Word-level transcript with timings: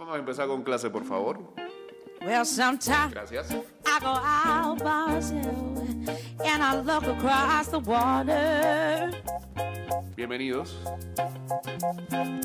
Vamos 0.00 0.14
a 0.14 0.18
empezar 0.18 0.48
con 0.48 0.62
clase, 0.62 0.88
por 0.88 1.04
favor. 1.04 1.38
Well, 2.22 2.46
sometimes 2.46 3.12
Gracias. 3.12 3.50
I 3.84 4.00
go 4.00 4.08
out 4.08 4.78
by 4.82 5.08
myself 5.12 5.78
and 6.42 6.62
I 6.62 6.76
look 6.80 7.04
across 7.06 7.68
the 7.68 7.80
water 7.80 9.10
Bienvenidos. 10.16 10.74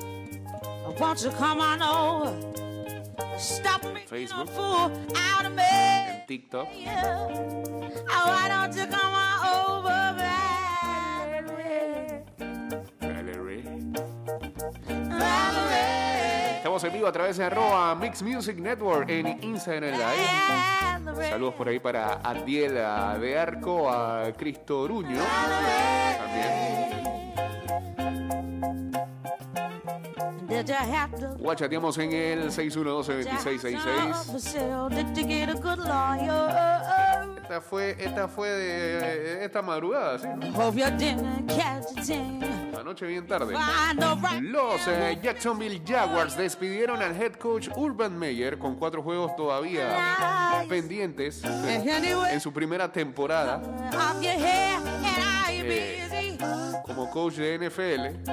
Won't 0.99 1.23
you 1.23 1.31
come 1.31 1.59
on 1.61 1.81
over? 1.81 2.31
Stop 3.37 3.83
a 3.83 3.93
Facebook. 4.07 4.49
fool 4.49 4.91
out 5.15 5.45
of 5.45 5.53
me. 5.53 5.63
en 5.63 6.25
TikTok. 6.27 6.67
Yeah. 6.75 7.27
Oh, 7.29 8.25
why 8.27 8.47
don't 8.49 8.75
you 8.75 8.85
come 8.87 9.13
on 9.13 9.38
Estamos 16.79 16.93
en 16.93 16.99
vivo 17.01 17.09
a 17.09 17.11
través 17.11 17.35
de 17.35 17.43
arroba 17.43 17.93
Mix 17.93 18.21
Music 18.21 18.57
Network 18.57 19.09
en 19.09 19.43
Instagram 19.43 19.91
Live. 19.91 21.29
Saludos 21.29 21.53
por 21.55 21.67
ahí 21.67 21.77
para 21.77 22.21
Adiela 22.23 23.17
de 23.19 23.37
Arco, 23.37 23.89
a 23.89 24.31
Cristo 24.31 24.83
Oruño. 24.83 25.19
También. 26.17 26.69
Guachateamos 31.39 31.97
en 31.97 32.13
el 32.13 32.49
612-2666. 32.49 34.89
Did 34.89 35.17
you 35.17 35.27
get 35.27 35.49
a 35.49 35.55
good 35.55 35.79
lawyer? 35.79 36.49
Esta 37.41 37.59
fue, 37.59 37.97
esta 37.99 38.29
fue 38.29 38.51
de 38.51 39.43
esta 39.43 39.61
madrugada, 39.61 40.17
¿sí? 40.17 40.27
¿No? 42.89 42.95
Hope 42.95 43.01
you 43.01 43.07
didn't 43.07 43.27
catch 43.27 43.41
a 43.41 43.45
thing. 43.45 43.55
Anoche 43.59 43.95
bien 43.95 43.97
tarde. 43.99 44.41
Los 44.41 44.87
eh, 44.87 45.19
Jacksonville 45.21 45.81
Jaguars 45.85 46.35
despidieron 46.37 47.01
al 47.01 47.15
head 47.21 47.33
coach 47.33 47.69
Urban 47.75 48.17
Meyer 48.17 48.57
con 48.57 48.75
cuatro 48.75 49.01
juegos 49.03 49.35
todavía 49.35 50.65
pendientes 50.67 51.43
en 51.43 52.39
su 52.39 52.51
primera 52.51 52.91
temporada 52.91 53.61
Eh, 55.61 56.08
coach 57.09 57.35
de 57.35 57.57
NFL. 57.57 58.29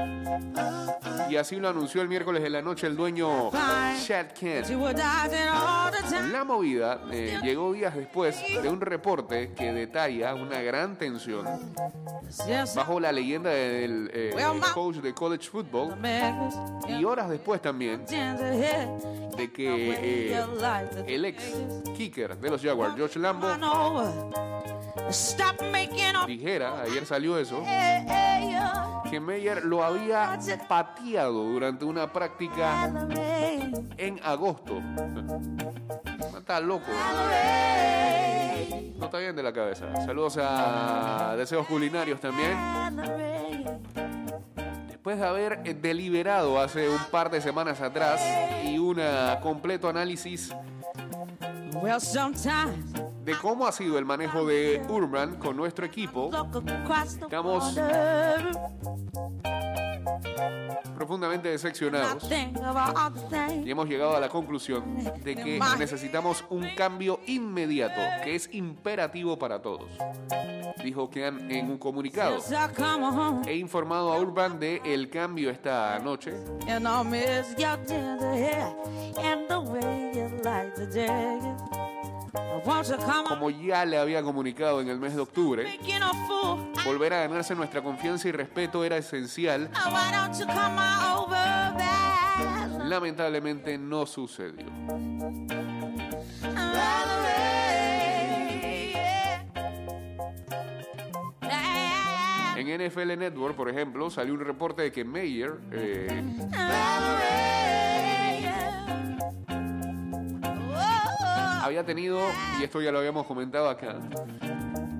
Y 1.31 1.37
así 1.37 1.57
lo 1.57 1.69
anunció 1.69 2.03
el 2.03 2.09
miércoles 2.09 2.43
de 2.43 2.51
la 2.51 2.63
noche 2.63 2.87
el 2.87 2.97
dueño 2.97 3.51
Chad 4.07 4.27
Kent. 4.29 4.69
La 6.31 6.45
movida 6.45 7.01
eh, 7.11 7.39
llegó 7.43 7.73
días 7.73 7.95
después 7.95 8.37
de 8.63 8.69
un 8.69 8.81
reporte 8.81 9.53
que 9.55 9.73
detalla 9.73 10.35
una 10.35 10.61
gran 10.61 10.97
tensión 10.97 11.47
bajo 12.75 13.01
la 13.01 13.13
leyenda 13.13 13.51
del 13.51 14.11
eh, 14.13 14.35
coach 14.75 14.97
de 14.97 15.15
college 15.15 15.49
football 15.49 15.97
y 16.89 17.05
horas 17.05 17.29
después 17.29 17.61
también 17.61 18.05
de 18.07 19.53
que 19.53 20.31
eh, 20.33 20.45
el 21.07 21.25
ex 21.25 21.43
kicker 21.97 22.37
de 22.39 22.51
los 22.51 22.63
Jaguars, 22.63 22.95
Josh 22.99 23.17
Lambo, 23.17 23.49
dijera, 26.27 26.83
ayer 26.83 27.07
salió 27.07 27.39
eso, 27.39 27.63
que 29.11 29.21
Meyer 29.21 29.65
lo 29.65 29.83
había 29.83 30.39
pateado 30.69 31.45
durante 31.45 31.85
una 31.85 32.13
práctica 32.13 32.91
en 33.97 34.21
agosto. 34.23 34.81
Está 36.39 36.61
loco. 36.61 36.87
No 38.97 39.05
está 39.05 39.19
bien 39.19 39.37
de 39.37 39.43
la 39.43 39.53
cabeza. 39.53 39.95
Saludos 40.05 40.39
a 40.41 41.35
Deseos 41.37 41.67
Culinarios 41.67 42.21
también. 42.21 42.57
Después 44.89 45.19
de 45.21 45.27
haber 45.27 45.61
eh, 45.65 45.75
deliberado 45.75 46.59
hace 46.61 46.89
un 46.89 46.99
par 47.13 47.31
de 47.31 47.41
semanas 47.41 47.81
atrás 47.81 48.21
y 48.65 48.79
un 48.79 49.01
completo 49.41 49.89
análisis 49.89 50.53
Well, 51.83 52.01
sometimes 52.01 53.06
de 53.27 53.37
cómo 53.39 53.67
ha 53.67 53.73
sido 53.73 53.99
el 53.99 54.05
manejo 54.05 54.47
de 54.47 54.81
Urban 54.89 55.35
con 55.37 55.57
nuestro 55.57 55.85
equipo, 55.85 56.31
Estamos 57.23 57.77
profundamente 60.95 61.49
decepcionados. 61.49 62.25
Y 63.65 63.71
hemos 63.71 63.89
llegado 63.89 64.17
a 64.17 64.21
la 64.21 64.29
conclusión 64.29 64.97
de 65.25 65.35
que 65.35 65.61
necesitamos 65.77 66.45
un 66.51 66.69
cambio 66.77 67.19
inmediato, 67.27 68.01
que 68.23 68.37
es 68.37 68.49
imperativo 68.53 69.37
para 69.37 69.61
todos. 69.61 69.91
Dijo 70.85 71.11
Kean 71.11 71.51
en 71.51 71.69
un 71.69 71.79
comunicado. 71.79 72.39
He 73.45 73.57
informado 73.57 74.13
a 74.13 74.21
Urban 74.21 74.61
de 74.61 74.81
el 74.85 75.11
cambio 75.11 75.51
esta 75.51 75.99
noche. 75.99 76.33
Como 83.29 83.51
ya 83.51 83.85
le 83.85 83.99
había 83.99 84.23
comunicado 84.23 84.81
en 84.81 84.89
el 84.89 84.99
mes 84.99 85.15
de 85.15 85.23
octubre, 85.23 85.79
volver 86.85 87.13
a 87.15 87.21
ganarse 87.21 87.55
nuestra 87.55 87.83
confianza 87.83 88.29
y 88.29 88.33
respeto 88.33 88.85
era 88.85 88.97
esencial. 88.97 89.71
Lamentablemente 92.85 93.79
no 93.79 94.07
sucedió. 94.07 94.67
En 102.57 102.87
NFL 102.87 103.19
Network, 103.19 103.55
por 103.55 103.69
ejemplo, 103.69 104.11
salió 104.11 104.35
un 104.35 104.41
reporte 104.41 104.83
de 104.83 104.93
que 104.93 105.05
Mayer 105.05 105.59
eh, 105.73 106.23
había 111.67 111.85
tenido, 111.85 112.21
y 112.61 112.65
esto 112.65 112.81
ya 112.81 112.91
lo 112.93 112.99
habíamos 112.99 113.27
comentado 113.27 113.69
acá, 113.69 113.97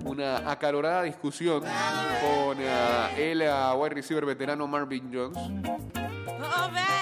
una 0.05 0.51
acalorada 0.51 1.03
discusión 1.03 1.61
con 1.63 2.59
el 3.17 3.43
eh, 3.43 3.51
wide 3.77 3.95
receiver 3.95 4.25
veterano 4.25 4.67
Marvin 4.67 5.11
Jones. 5.13 5.39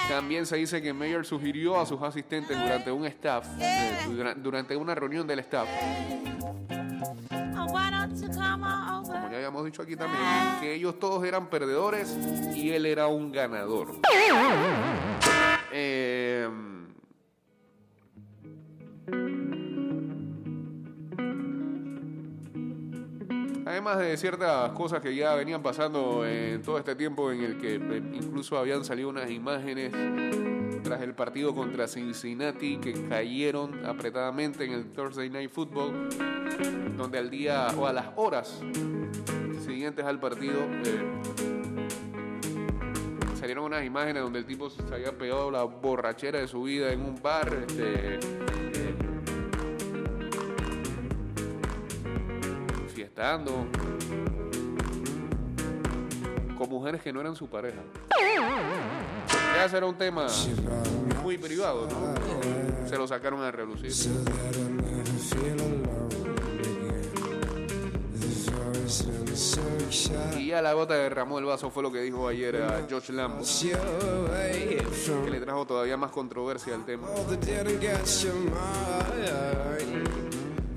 También 0.08 0.46
se 0.46 0.56
dice 0.56 0.80
que 0.82 0.92
Mayer 0.92 1.24
sugirió 1.24 1.80
a 1.80 1.86
sus 1.86 2.00
asistentes 2.02 2.58
durante 2.58 2.90
un 2.92 3.04
staff, 3.06 3.46
eh, 3.58 3.98
dura- 4.08 4.34
durante 4.34 4.76
una 4.76 4.94
reunión 4.94 5.26
del 5.26 5.38
staff, 5.40 5.68
como 9.06 9.30
ya 9.30 9.36
habíamos 9.36 9.64
dicho 9.64 9.82
aquí 9.82 9.96
también, 9.96 10.22
que 10.60 10.74
ellos 10.74 10.98
todos 10.98 11.24
eran 11.24 11.46
perdedores 11.48 12.14
y 12.54 12.70
él 12.70 12.86
era 12.86 13.06
un 13.06 13.32
ganador. 13.32 13.92
Eh, 15.72 16.48
Además 23.66 23.98
de 23.98 24.16
ciertas 24.16 24.70
cosas 24.72 25.00
que 25.00 25.14
ya 25.14 25.34
venían 25.34 25.62
pasando 25.62 26.26
en 26.26 26.60
todo 26.62 26.78
este 26.78 26.94
tiempo 26.94 27.32
en 27.32 27.42
el 27.42 27.58
que 27.58 27.76
eh, 27.76 28.02
incluso 28.12 28.58
habían 28.58 28.84
salido 28.84 29.08
unas 29.08 29.30
imágenes 29.30 29.92
tras 30.82 31.00
el 31.00 31.14
partido 31.14 31.54
contra 31.54 31.88
Cincinnati 31.88 32.76
que 32.76 32.92
cayeron 33.08 33.86
apretadamente 33.86 34.64
en 34.64 34.72
el 34.72 34.92
Thursday 34.92 35.30
Night 35.30 35.50
Football, 35.50 36.10
donde 36.96 37.18
al 37.18 37.30
día 37.30 37.68
o 37.78 37.86
a 37.86 37.92
las 37.92 38.06
horas 38.16 38.60
siguientes 39.64 40.04
al 40.04 40.20
partido 40.20 40.60
eh, 40.84 41.02
salieron 43.40 43.64
unas 43.64 43.82
imágenes 43.84 44.22
donde 44.22 44.40
el 44.40 44.44
tipo 44.44 44.68
se 44.68 44.82
había 44.92 45.16
pegado 45.16 45.50
la 45.50 45.62
borrachera 45.64 46.38
de 46.38 46.48
su 46.48 46.64
vida 46.64 46.92
en 46.92 47.00
un 47.00 47.20
bar. 47.22 47.64
Este, 47.66 48.18
fiestando 53.04 53.66
con 56.56 56.70
mujeres 56.70 57.02
que 57.02 57.12
no 57.12 57.20
eran 57.20 57.36
su 57.36 57.48
pareja. 57.48 57.82
Ya 59.54 59.64
ese 59.66 59.76
era 59.76 59.86
un 59.86 59.98
tema 59.98 60.26
muy 61.22 61.36
privado, 61.36 61.86
¿no? 61.86 62.88
Se 62.88 62.96
lo 62.96 63.06
sacaron 63.06 63.42
a 63.42 63.50
relucir. 63.50 63.92
Y 70.38 70.46
ya 70.48 70.62
la 70.62 70.72
gota 70.72 70.94
derramó 70.94 71.38
el 71.38 71.44
vaso 71.44 71.70
fue 71.70 71.82
lo 71.82 71.92
que 71.92 72.00
dijo 72.00 72.26
ayer 72.26 72.62
a 72.62 72.86
George 72.88 73.12
Lambo, 73.12 73.44
que 75.24 75.30
le 75.30 75.40
trajo 75.40 75.66
todavía 75.66 75.96
más 75.98 76.10
controversia 76.10 76.74
al 76.74 76.86
tema. 76.86 77.06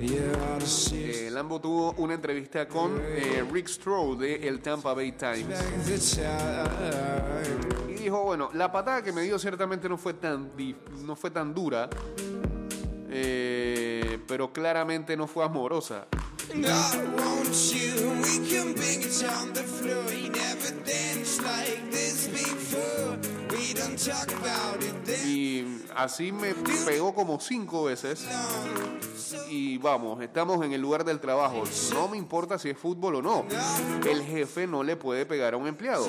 Eh, 0.09 1.29
Lambo 1.31 1.59
tuvo 1.59 1.93
una 1.97 2.13
entrevista 2.13 2.67
con 2.67 3.01
eh, 3.01 3.43
Rick 3.51 3.67
Stroh 3.67 4.15
de 4.15 4.47
el 4.47 4.61
Tampa 4.61 4.93
Bay 4.93 5.11
Times. 5.13 5.59
Y 7.89 7.93
dijo, 7.93 8.23
bueno, 8.23 8.49
la 8.53 8.71
patada 8.71 9.01
que 9.01 9.11
me 9.11 9.21
dio 9.23 9.37
ciertamente 9.37 9.89
no 9.89 9.97
fue 9.97 10.13
tan, 10.13 10.51
no 11.03 11.15
fue 11.15 11.31
tan 11.31 11.53
dura, 11.53 11.89
eh, 13.09 14.19
pero 14.27 14.53
claramente 14.53 15.17
no 15.17 15.27
fue 15.27 15.43
amorosa. 15.43 16.07
Y 16.53 16.61
así 25.97 26.31
me 26.31 26.53
pegó 26.85 27.13
como 27.13 27.39
cinco 27.39 27.85
veces. 27.85 28.25
Y 29.49 29.77
vamos, 29.77 30.21
estamos 30.21 30.63
en 30.65 30.71
el 30.73 30.81
lugar 30.81 31.03
del 31.03 31.19
trabajo. 31.19 31.63
No 31.93 32.07
me 32.07 32.17
importa 32.17 32.57
si 32.57 32.69
es 32.69 32.77
fútbol 32.77 33.15
o 33.15 33.21
no. 33.21 33.45
El 34.09 34.23
jefe 34.23 34.67
no 34.67 34.83
le 34.83 34.95
puede 34.95 35.25
pegar 35.25 35.53
a 35.53 35.57
un 35.57 35.67
empleado. 35.67 36.07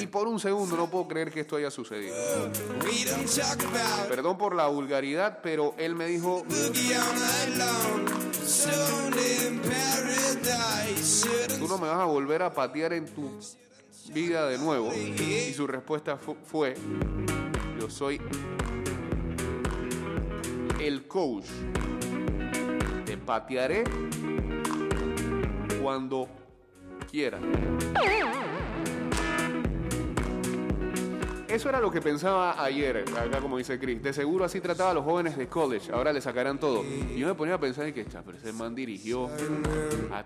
Y 0.00 0.06
por 0.06 0.28
un 0.28 0.38
segundo 0.38 0.76
no 0.76 0.88
puedo 0.88 1.08
creer 1.08 1.32
que 1.32 1.40
esto 1.40 1.56
haya 1.56 1.70
sucedido. 1.70 2.14
Perdón 4.08 4.38
por 4.38 4.54
la 4.54 4.66
vulgaridad, 4.68 5.40
pero 5.42 5.74
él 5.78 5.94
me 5.94 6.06
dijo... 6.06 6.44
Tú 11.58 11.68
no 11.68 11.78
me 11.78 11.88
vas 11.88 12.00
a 12.00 12.04
volver 12.04 12.42
a 12.42 12.52
patear 12.52 12.92
en 12.92 13.06
tu 13.06 13.30
vida 14.12 14.46
de 14.46 14.58
nuevo. 14.58 14.92
Y 14.94 15.52
su 15.54 15.66
respuesta 15.66 16.18
fue, 16.18 16.74
soy 17.90 18.20
el 20.80 21.06
coach. 21.06 21.46
Te 23.04 23.16
patearé 23.16 23.84
cuando 25.82 26.28
quiera. 27.10 27.38
Eso 31.48 31.68
era 31.68 31.78
lo 31.78 31.88
que 31.88 32.00
pensaba 32.00 32.62
ayer, 32.64 33.04
acá 33.16 33.40
como 33.40 33.58
dice 33.58 33.78
Chris. 33.78 34.02
De 34.02 34.12
seguro 34.12 34.44
así 34.44 34.60
trataba 34.60 34.90
a 34.90 34.94
los 34.94 35.04
jóvenes 35.04 35.36
de 35.36 35.46
college. 35.46 35.92
Ahora 35.92 36.12
le 36.12 36.20
sacarán 36.20 36.58
todo. 36.58 36.82
Y 36.84 37.18
yo 37.18 37.28
me 37.28 37.34
ponía 37.34 37.54
a 37.54 37.60
pensar 37.60 37.86
en 37.86 37.94
que 37.94 38.04
pero 38.04 38.36
ese 38.36 38.52
man 38.52 38.74
dirigió 38.74 39.30
a. 40.10 40.24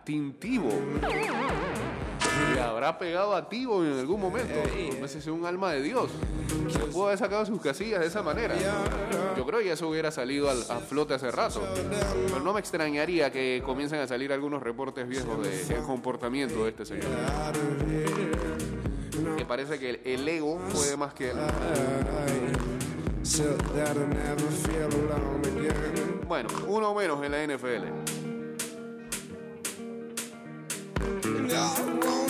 Le 2.55 2.61
habrá 2.61 2.99
pegado 2.99 3.35
a 3.35 3.49
Tivo 3.49 3.85
en 3.85 3.99
algún 3.99 4.21
momento. 4.21 4.55
No 5.01 5.09
sé 5.09 5.21
si 5.21 5.29
es 5.31 5.35
un 5.35 5.45
alma 5.47 5.73
de 5.73 5.83
Dios. 5.83 6.11
Se 6.71 6.79
pudo 6.79 7.07
haber 7.07 7.19
sacado 7.19 7.45
sus 7.47 7.61
casillas 7.61 8.01
de 8.01 8.07
esa 8.07 8.23
manera. 8.23 8.55
Yo 9.37 9.47
creo 9.47 9.61
que 9.61 9.73
eso 9.73 9.89
hubiera 9.89 10.11
salido 10.11 10.51
a 10.51 10.55
flote 10.81 11.15
hace 11.15 11.31
rato. 11.31 11.63
Pero 12.27 12.41
no 12.41 12.53
me 12.53 12.61
extrañaría 12.61 13.31
que 13.31 13.63
comiencen 13.65 14.01
a 14.01 14.07
salir 14.07 14.33
algunos 14.33 14.63
reportes 14.63 15.09
viejos 15.09 15.47
del 15.69 15.83
comportamiento 15.83 16.65
de 16.65 16.71
este 16.71 16.85
señor 16.85 17.07
que 19.37 19.45
parece 19.45 19.79
que 19.79 20.01
el, 20.05 20.29
ego 20.29 20.59
puede 20.73 20.97
más 20.97 21.15
que 21.15 21.31
él. 21.31 21.37
Bueno, 26.27 26.49
uno 26.67 26.95
menos 26.95 27.23
en 27.25 27.33
la 27.33 27.47
NFL. 27.47 27.85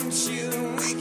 We 0.09 0.15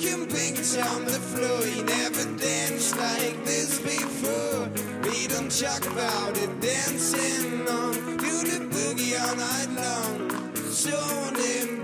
can 0.02 0.26
it 0.26 0.76
on 0.76 1.06
the 1.06 1.12
floor. 1.12 1.64
You 1.64 1.82
never 1.82 2.24
danced 2.36 2.94
like 2.98 3.42
this 3.42 3.80
before. 3.80 4.68
We 5.02 5.26
don't 5.28 5.50
talk 5.50 5.86
about 5.86 6.36
it 6.36 6.60
dancing 6.60 7.66
on. 7.68 7.94
You 8.22 8.42
the 8.44 8.68
boogie 8.68 9.18
all 9.18 9.34
night 9.34 9.70
long. 9.80 10.54
So 10.70 10.92
in 11.38 11.77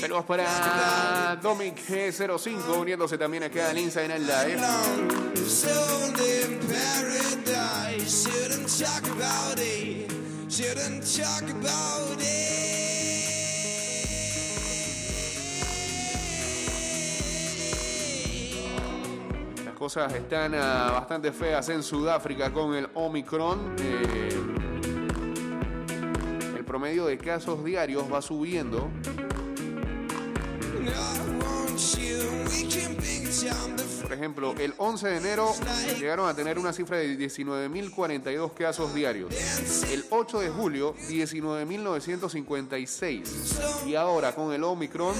Saludos 0.00 0.24
para 0.24 1.38
Domic 1.40 1.76
G05 1.88 2.80
uniéndose 2.80 3.16
también 3.16 3.44
acá 3.44 3.70
al 3.70 3.78
Inside 3.78 4.18
Live. 4.18 4.60
Las 19.64 19.74
cosas 19.74 20.12
están 20.14 20.54
ah, 20.54 20.90
bastante 20.92 21.30
feas 21.30 21.68
en 21.68 21.82
Sudáfrica 21.82 22.52
con 22.52 22.74
el 22.74 22.88
Omicron. 22.94 23.76
Eh, 23.78 24.28
el 24.32 24.43
promedio 26.74 27.06
de 27.06 27.16
casos 27.16 27.64
diarios 27.64 28.12
va 28.12 28.20
subiendo. 28.20 28.90
Por 34.02 34.12
ejemplo, 34.12 34.56
el 34.58 34.74
11 34.76 35.06
de 35.06 35.16
enero 35.18 35.54
llegaron 35.96 36.28
a 36.28 36.34
tener 36.34 36.58
una 36.58 36.72
cifra 36.72 36.96
de 36.96 37.16
19.042 37.16 38.54
casos 38.54 38.92
diarios. 38.92 39.32
El 39.92 40.04
8 40.10 40.40
de 40.40 40.50
julio, 40.50 40.96
19.956. 41.08 43.86
Y 43.86 43.94
ahora 43.94 44.34
con 44.34 44.52
el 44.52 44.64
Omicron, 44.64 45.14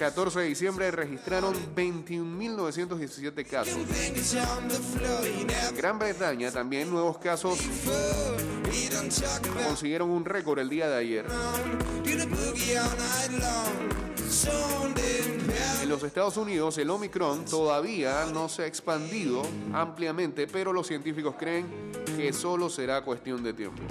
14 0.00 0.40
de 0.40 0.46
diciembre 0.46 0.90
registraron 0.90 1.54
21.917 1.76 3.46
casos. 3.46 3.78
Gran 5.76 6.00
Bretaña 6.00 6.50
también 6.50 6.90
nuevos 6.90 7.18
casos 7.18 7.60
consiguieron 9.64 10.10
un 10.10 10.24
récord 10.24 10.58
el 10.58 10.68
día 10.68 10.88
de 10.88 10.96
ayer. 10.96 11.26
En 15.82 15.88
los 15.88 16.02
Estados 16.02 16.36
Unidos 16.36 16.78
el 16.78 16.90
Omicron 16.90 17.44
todavía 17.44 18.26
no 18.32 18.48
se 18.48 18.62
ha 18.62 18.66
expandido 18.66 19.42
ampliamente, 19.72 20.46
pero 20.46 20.72
los 20.72 20.86
científicos 20.86 21.34
creen 21.38 21.66
que 22.16 22.32
solo 22.32 22.70
será 22.70 23.02
cuestión 23.02 23.42
de 23.42 23.52
tiempo. 23.52 23.82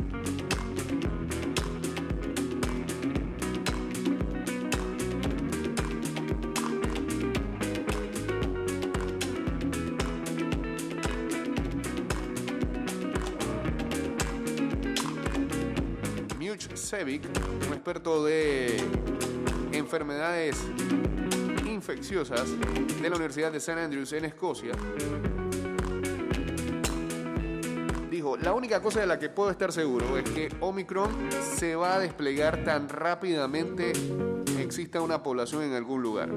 Un 16.93 17.71
experto 17.71 18.25
de 18.25 18.75
enfermedades 19.71 20.57
infecciosas 21.65 22.49
de 23.01 23.09
la 23.09 23.15
Universidad 23.15 23.49
de 23.49 23.59
St. 23.59 23.79
Andrews 23.79 24.11
en 24.11 24.25
Escocia, 24.25 24.73
dijo, 28.09 28.35
la 28.35 28.53
única 28.53 28.81
cosa 28.81 28.99
de 28.99 29.07
la 29.07 29.17
que 29.17 29.29
puedo 29.29 29.49
estar 29.51 29.71
seguro 29.71 30.17
es 30.17 30.29
que 30.31 30.49
Omicron 30.59 31.29
se 31.55 31.77
va 31.77 31.95
a 31.95 31.99
desplegar 31.99 32.65
tan 32.65 32.89
rápidamente 32.89 33.93
exista 34.59 34.99
una 34.99 35.23
población 35.23 35.63
en 35.63 35.73
algún 35.75 36.01
lugar. 36.01 36.29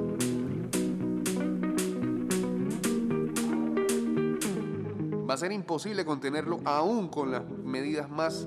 Va 5.28 5.34
a 5.34 5.36
ser 5.36 5.50
imposible 5.50 6.04
contenerlo 6.04 6.60
aún 6.64 7.08
con 7.08 7.32
las 7.32 7.42
medidas 7.48 8.08
más 8.08 8.46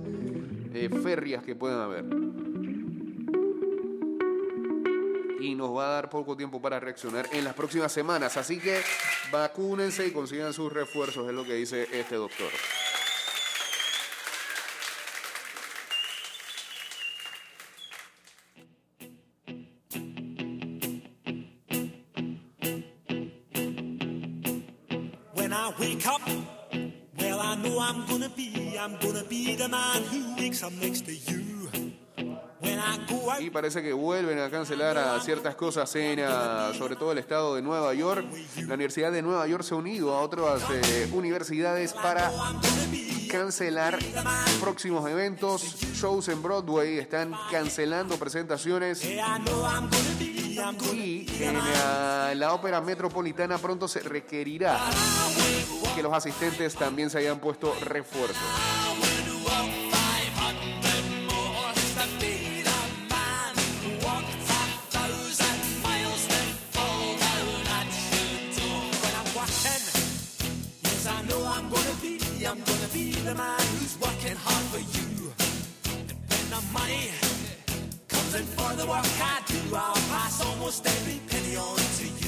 eh, 0.85 0.89
férreas 0.89 1.43
que 1.43 1.55
puedan 1.55 1.79
haber. 1.79 2.05
y 5.39 5.55
nos 5.55 5.75
va 5.75 5.87
a 5.87 5.91
dar 5.93 6.09
poco 6.09 6.35
tiempo 6.35 6.61
para 6.61 6.79
reaccionar 6.79 7.27
en 7.31 7.43
las 7.43 7.53
próximas 7.53 7.91
semanas. 7.91 8.37
Así 8.37 8.59
que 8.59 8.81
vacúnense 9.31 10.07
y 10.07 10.11
consigan 10.11 10.53
sus 10.53 10.71
refuerzos, 10.71 11.27
es 11.27 11.33
lo 11.33 11.45
que 11.45 11.53
dice 11.53 11.87
este 11.91 12.15
doctor. 12.15 12.49
I'm 27.87 28.05
gonna 28.05 28.27
be, 28.27 28.77
I'm 28.77 28.97
gonna 28.99 29.23
be 29.23 29.55
the 29.55 29.69
man 29.69 30.03
who 30.11 30.35
wakes 30.35 30.61
up 30.61 30.73
next 30.73 31.05
to 31.05 31.13
you. 31.13 31.47
Y 33.39 33.49
parece 33.49 33.81
que 33.81 33.93
vuelven 33.93 34.39
a 34.39 34.49
cancelar 34.49 34.97
a 34.97 35.19
ciertas 35.21 35.55
cosas 35.55 35.93
en, 35.95 36.19
sobre 36.77 36.95
todo 36.95 37.11
el 37.13 37.17
estado 37.19 37.55
de 37.55 37.61
Nueva 37.61 37.93
York. 37.93 38.25
La 38.67 38.73
Universidad 38.73 39.11
de 39.11 39.21
Nueva 39.21 39.47
York 39.47 39.63
se 39.63 39.73
ha 39.73 39.77
unido 39.77 40.13
a 40.15 40.21
otras 40.21 40.63
eh, 40.69 41.09
universidades 41.13 41.93
para 41.93 42.31
cancelar 43.29 43.97
próximos 44.59 45.07
eventos, 45.09 45.61
shows 45.93 46.27
en 46.29 46.41
Broadway, 46.41 46.97
están 46.97 47.33
cancelando 47.51 48.17
presentaciones. 48.17 49.01
Y 50.93 51.27
en 51.39 51.53
la, 51.53 52.33
la 52.35 52.53
ópera 52.53 52.81
metropolitana 52.81 53.57
pronto 53.57 53.87
se 53.87 53.99
requerirá 53.99 54.79
que 55.95 56.01
los 56.01 56.13
asistentes 56.13 56.75
también 56.75 57.09
se 57.09 57.19
hayan 57.19 57.39
puesto 57.39 57.75
refuerzos. 57.81 58.37
I'm 72.47 72.59
gonna 72.59 72.87
be 72.93 73.11
the 73.11 73.35
man 73.35 73.59
who's 73.59 73.97
working 73.99 74.37
hard 74.37 74.65
for 74.71 74.79
you. 74.79 75.33
And 75.89 76.13
when 76.29 76.49
the 76.49 76.61
money 76.71 77.26
for 78.45 78.75
the 78.75 78.85
work 78.85 79.05
I 79.19 79.41
do, 79.47 79.75
I'll 79.75 79.93
pass 80.09 80.45
almost 80.45 80.85
every 80.85 81.19
penny 81.27 81.55
on 81.55 81.77
to 81.77 82.05
you. 82.05 82.26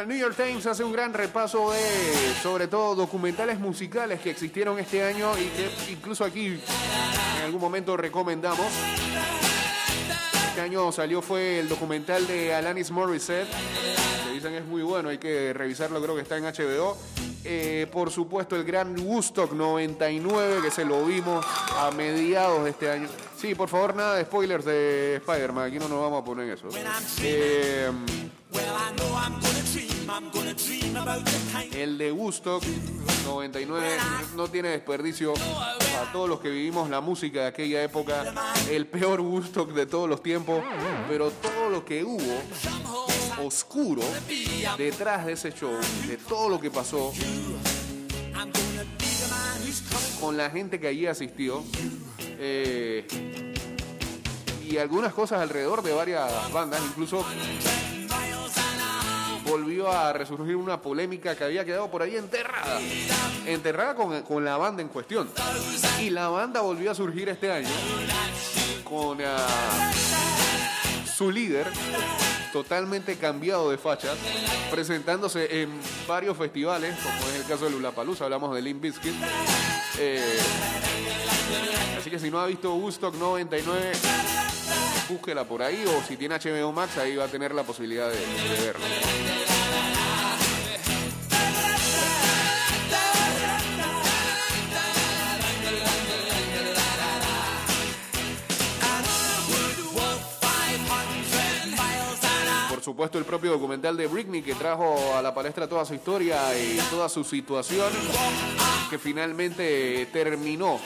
El 0.00 0.08
New 0.08 0.16
York 0.16 0.34
Times 0.36 0.66
hace 0.66 0.82
un 0.82 0.92
gran 0.92 1.12
repaso 1.12 1.72
de, 1.72 2.34
sobre 2.42 2.68
todo, 2.68 2.94
documentales 2.94 3.58
musicales 3.58 4.20
que 4.20 4.30
existieron 4.30 4.78
este 4.78 5.02
año 5.02 5.32
y 5.36 5.44
que 5.48 5.92
incluso 5.92 6.24
aquí 6.24 6.46
en 6.46 7.44
algún 7.44 7.60
momento 7.60 7.96
recomendamos. 7.96 8.66
Este 10.48 10.60
año 10.60 10.90
salió 10.92 11.20
fue 11.20 11.60
el 11.60 11.68
documental 11.68 12.26
de 12.26 12.54
Alanis 12.54 12.90
Morissette, 12.90 13.48
que 14.26 14.32
dicen 14.32 14.54
es 14.54 14.64
muy 14.64 14.82
bueno, 14.82 15.10
hay 15.10 15.18
que 15.18 15.52
revisarlo, 15.52 16.00
creo 16.00 16.14
que 16.14 16.22
está 16.22 16.38
en 16.38 16.44
HBO. 16.44 16.96
Eh, 17.44 17.86
por 17.90 18.10
supuesto, 18.10 18.56
el 18.56 18.64
gran 18.64 18.98
Woodstock 18.98 19.52
99, 19.52 20.60
que 20.62 20.70
se 20.70 20.84
lo 20.84 21.04
vimos 21.04 21.44
a 21.76 21.90
mediados 21.90 22.64
de 22.64 22.70
este 22.70 22.90
año. 22.90 23.08
Sí, 23.36 23.54
por 23.54 23.68
favor, 23.68 23.94
nada 23.94 24.16
de 24.16 24.24
spoilers 24.24 24.64
de 24.64 25.16
Spider-Man, 25.16 25.68
aquí 25.68 25.78
no 25.78 25.88
nos 25.88 26.00
vamos 26.00 26.22
a 26.22 26.24
poner 26.24 26.50
eso. 26.50 26.68
Eh, 27.22 27.90
El 31.72 31.98
de 31.98 32.12
Woodstock 32.12 32.62
99 33.24 33.88
no 34.36 34.48
tiene 34.48 34.68
desperdicio 34.70 35.34
a 35.34 36.12
todos 36.12 36.28
los 36.28 36.40
que 36.40 36.50
vivimos 36.50 36.90
la 36.90 37.00
música 37.00 37.40
de 37.42 37.46
aquella 37.46 37.82
época. 37.82 38.32
El 38.70 38.86
peor 38.86 39.20
Woodstock 39.20 39.72
de 39.72 39.86
todos 39.86 40.08
los 40.08 40.22
tiempos, 40.22 40.62
pero 41.08 41.30
todo 41.30 41.70
lo 41.70 41.84
que 41.84 42.04
hubo 42.04 42.42
oscuro 43.44 44.02
detrás 44.76 45.26
de 45.26 45.32
ese 45.32 45.52
show, 45.52 45.72
de 46.06 46.16
todo 46.16 46.48
lo 46.48 46.60
que 46.60 46.70
pasó 46.70 47.12
con 50.20 50.36
la 50.36 50.50
gente 50.50 50.78
que 50.80 50.88
allí 50.88 51.06
asistió. 51.06 51.62
eh, 52.38 53.06
y 54.68 54.78
algunas 54.78 55.12
cosas 55.12 55.40
alrededor 55.40 55.82
de 55.82 55.92
varias 55.92 56.52
bandas, 56.52 56.80
incluso 56.86 57.24
volvió 59.50 59.90
a 59.90 60.12
resurgir 60.12 60.54
una 60.54 60.80
polémica 60.80 61.34
que 61.34 61.42
había 61.42 61.64
quedado 61.64 61.90
por 61.90 62.02
ahí 62.02 62.14
enterrada, 62.14 62.80
enterrada 63.46 63.96
con, 63.96 64.22
con 64.22 64.44
la 64.44 64.56
banda 64.56 64.80
en 64.80 64.88
cuestión. 64.88 65.28
Y 66.00 66.10
la 66.10 66.28
banda 66.28 66.60
volvió 66.60 66.92
a 66.92 66.94
surgir 66.94 67.28
este 67.28 67.50
año 67.50 67.68
con 68.84 69.18
su 71.16 71.30
líder 71.32 71.66
totalmente 72.52 73.16
cambiado 73.16 73.70
de 73.70 73.78
fachas, 73.78 74.16
presentándose 74.70 75.62
en 75.62 75.70
varios 76.06 76.36
festivales, 76.36 76.96
como 77.02 77.28
es 77.30 77.34
el 77.36 77.44
caso 77.46 77.64
de 77.64 77.70
Lulapalooza, 77.72 78.24
hablamos 78.24 78.54
de 78.54 78.62
Limp 78.62 78.82
Bizkit. 78.82 79.14
Eh, 79.98 80.38
así 81.98 82.10
que 82.10 82.18
si 82.18 82.30
no 82.30 82.40
ha 82.40 82.46
visto 82.46 82.74
Woodstock 82.74 83.14
99, 83.16 83.92
búsquela 85.10 85.44
por 85.44 85.62
ahí 85.62 85.84
o 85.86 86.02
si 86.02 86.16
tiene 86.16 86.36
HBO 86.36 86.72
Max 86.72 86.96
ahí 86.98 87.16
va 87.16 87.24
a 87.24 87.28
tener 87.28 87.52
la 87.52 87.64
posibilidad 87.64 88.08
de, 88.08 88.16
de 88.16 88.64
verlo. 88.64 88.84
Por 102.68 102.84
supuesto 102.84 103.18
el 103.18 103.24
propio 103.24 103.50
documental 103.50 103.96
de 103.96 104.06
Britney 104.06 104.42
que 104.42 104.54
trajo 104.54 105.14
a 105.14 105.22
la 105.22 105.34
palestra 105.34 105.68
toda 105.68 105.84
su 105.84 105.94
historia 105.94 106.56
y 106.56 106.78
toda 106.88 107.08
su 107.08 107.24
situación 107.24 107.92
que 108.88 108.98
finalmente 108.98 110.08
terminó 110.12 110.80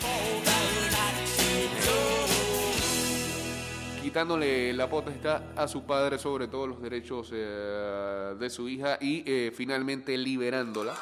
quitándole 4.14 4.73
la 4.75 4.88
potestad 4.88 5.42
a 5.56 5.66
su 5.66 5.83
padre 5.83 6.21
sobre 6.21 6.47
todos 6.47 6.68
los 6.68 6.80
derechos 6.80 7.30
eh, 7.33 8.37
de 8.38 8.49
su 8.49 8.68
hija 8.68 8.97
y 9.00 9.25
eh, 9.26 9.52
finalmente 9.52 10.16
liberándola. 10.16 10.94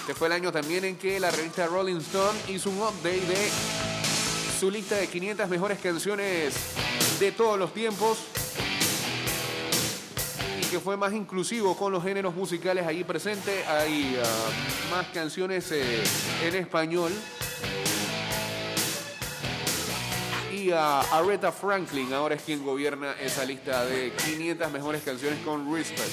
Este 0.00 0.14
fue 0.14 0.28
el 0.28 0.32
año 0.32 0.50
también 0.50 0.86
en 0.86 0.96
que 0.96 1.20
la 1.20 1.30
revista 1.30 1.66
Rolling 1.66 1.98
Stone 1.98 2.38
hizo 2.48 2.70
un 2.70 2.78
update 2.78 3.20
de 3.20 3.50
su 4.58 4.70
lista 4.70 4.96
de 4.96 5.06
500 5.06 5.50
mejores 5.50 5.78
canciones 5.80 6.54
de 7.20 7.32
todos 7.32 7.58
los 7.58 7.74
tiempos 7.74 8.20
y 10.62 10.64
que 10.64 10.80
fue 10.80 10.96
más 10.96 11.12
inclusivo 11.12 11.76
con 11.76 11.92
los 11.92 12.02
géneros 12.02 12.34
musicales 12.34 12.86
allí 12.86 13.04
presentes. 13.04 13.68
Hay 13.68 14.18
ah, 14.18 14.90
más 14.90 15.08
canciones 15.08 15.70
eh, 15.72 16.02
en 16.42 16.54
español. 16.54 17.12
Y 20.60 20.72
a 20.72 21.00
Aretha 21.00 21.52
Franklin 21.52 22.12
ahora 22.12 22.34
es 22.34 22.42
quien 22.42 22.62
gobierna 22.62 23.14
esa 23.18 23.46
lista 23.46 23.82
de 23.86 24.12
500 24.12 24.70
mejores 24.70 25.02
canciones 25.02 25.38
con 25.42 25.74
Respect. 25.74 26.10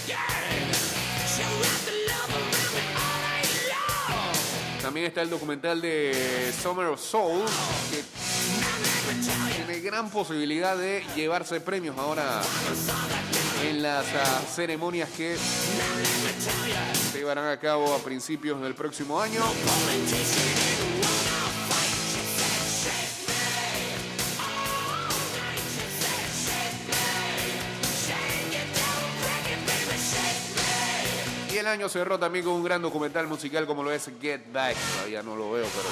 También 4.82 5.08
está 5.08 5.22
el 5.22 5.30
documental 5.30 5.82
de 5.82 6.54
Summer 6.64 6.86
of 6.86 7.02
Soul, 7.02 7.44
que 7.92 8.04
tiene 9.58 9.82
gran 9.82 10.10
posibilidad 10.10 10.78
de 10.78 11.04
llevarse 11.14 11.60
premios 11.60 11.98
ahora 11.98 12.42
en 13.66 13.84
las 13.84 14.06
ah, 14.16 14.42
ceremonias 14.56 15.10
que 15.10 15.36
se 17.12 17.18
llevarán 17.18 17.50
a 17.50 17.60
cabo 17.60 17.94
a 17.94 18.00
principios 18.00 18.62
del 18.62 18.76
próximo 18.76 19.20
año. 19.20 19.42
El 31.68 31.74
año 31.74 31.90
cerró 31.90 32.18
también 32.18 32.46
con 32.46 32.54
un 32.54 32.64
gran 32.64 32.82
documental 32.82 33.28
musical 33.28 33.68
como 33.68 33.84
lo 33.84 33.92
es 33.92 34.10
Get 34.22 34.52
Back. 34.54 34.76
Todavía 34.96 35.22
no 35.22 35.36
lo 35.36 35.52
veo, 35.52 35.66
pero. 35.76 35.90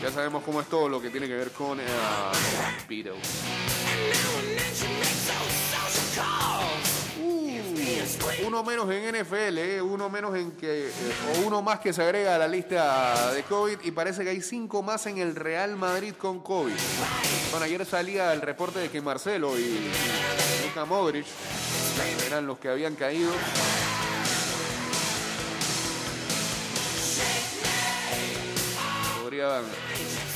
Ya 0.00 0.12
sabemos 0.12 0.44
cómo 0.44 0.60
es 0.60 0.68
todo 0.68 0.88
lo 0.88 1.02
que 1.02 1.10
tiene 1.10 1.26
que 1.26 1.34
ver 1.34 1.50
con 1.50 1.80
eh, 1.80 1.84
Beatles. 2.88 3.18
Uh, 8.08 8.46
uno 8.46 8.64
menos 8.64 8.90
en 8.90 9.14
NFL, 9.14 9.58
eh, 9.58 9.82
uno 9.82 10.08
menos 10.08 10.34
en 10.34 10.52
que, 10.52 10.88
eh, 10.88 10.92
o 11.36 11.46
uno 11.46 11.60
más 11.60 11.80
que 11.80 11.92
se 11.92 12.02
agrega 12.02 12.34
a 12.34 12.38
la 12.38 12.48
lista 12.48 13.32
de 13.32 13.42
COVID 13.42 13.78
y 13.84 13.90
parece 13.90 14.24
que 14.24 14.30
hay 14.30 14.40
cinco 14.40 14.82
más 14.82 15.06
en 15.06 15.18
el 15.18 15.34
Real 15.34 15.76
Madrid 15.76 16.14
con 16.16 16.40
COVID. 16.40 16.72
Bueno, 17.50 17.66
ayer 17.66 17.84
salía 17.84 18.32
el 18.32 18.40
reporte 18.40 18.78
de 18.78 18.88
que 18.88 19.02
Marcelo 19.02 19.58
y 19.58 19.90
Luka 20.66 20.86
Modric 20.86 21.26
eran 22.26 22.46
los 22.46 22.58
que 22.58 22.68
habían 22.68 22.94
caído. 22.94 23.32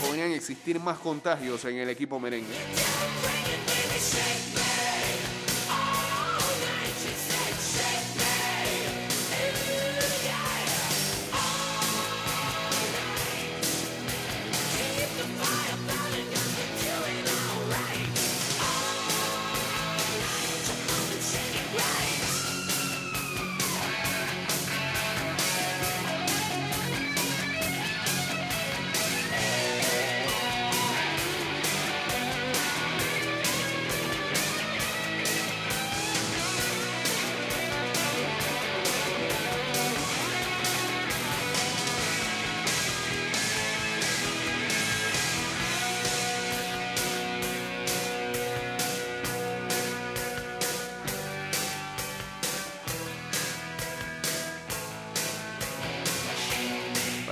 Podrían 0.00 0.32
existir 0.32 0.78
más 0.78 0.98
contagios 0.98 1.64
en 1.64 1.78
el 1.78 1.88
equipo 1.88 2.20
merengue. 2.20 2.54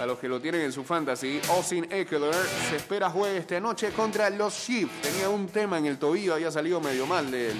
Para 0.00 0.12
los 0.12 0.19
que 0.19 0.28
lo 0.28 0.40
tienen 0.40 0.62
en 0.62 0.73
su 0.73 0.83
fantasy, 0.83 1.42
Austin 1.50 1.87
Eckler 1.92 2.35
se 2.71 2.76
espera 2.76 3.11
juegue 3.11 3.37
esta 3.37 3.61
noche 3.61 3.90
contra 3.90 4.30
los 4.30 4.57
Chiefs. 4.57 5.02
Tenía 5.02 5.28
un 5.28 5.47
tema 5.47 5.76
en 5.76 5.85
el 5.85 5.99
tobillo, 5.99 6.33
había 6.33 6.50
salido 6.50 6.80
medio 6.80 7.07
mal 7.07 7.30
del 7.30 7.54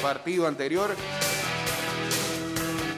partido 0.00 0.46
anterior. 0.46 0.96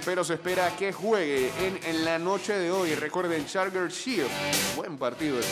Pero 0.05 0.23
se 0.23 0.35
espera 0.35 0.71
que 0.77 0.93
juegue 0.93 1.51
en, 1.85 2.05
la 2.05 2.21
noche 2.21 2.57
de 2.57 2.71
hoy. 2.71 2.95
Recuerden, 2.95 3.45
Charger 3.45 3.91
Chiefs. 3.91 4.31
Buen 4.77 4.97
partido 4.99 5.41
ese. 5.41 5.49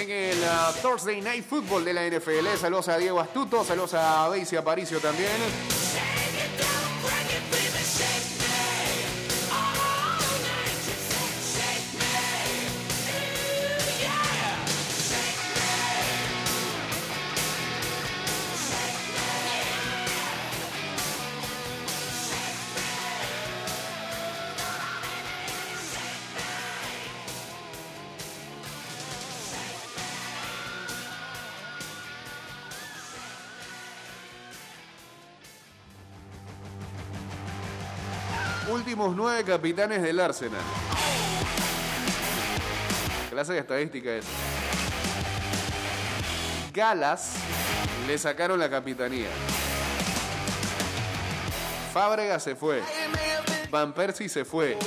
En 0.00 0.10
el 0.10 0.38
uh, 0.38 0.80
Thursday 0.80 1.20
Night 1.20 1.44
Football 1.44 1.84
de 1.84 1.92
la 1.92 2.08
NFL, 2.08 2.56
saludos 2.58 2.88
a 2.88 2.96
Diego 2.96 3.20
Astuto, 3.20 3.62
saludos 3.64 3.92
a 3.92 4.30
Daisy 4.30 4.56
Aparicio 4.56 4.98
también. 4.98 5.28
Últimos 38.68 39.14
nueve 39.14 39.44
capitanes 39.44 40.00
del 40.00 40.18
Arsenal. 40.18 40.60
Clase 43.30 43.52
de 43.52 43.58
estadística 43.58 44.10
es. 44.10 44.24
Galas 46.72 47.34
le 48.06 48.16
sacaron 48.16 48.58
la 48.58 48.70
capitanía. 48.70 49.28
Fábrega 51.92 52.40
se 52.40 52.56
fue. 52.56 52.82
Van 53.70 53.92
Persie 53.92 54.30
se 54.30 54.46
fue. 54.46 54.78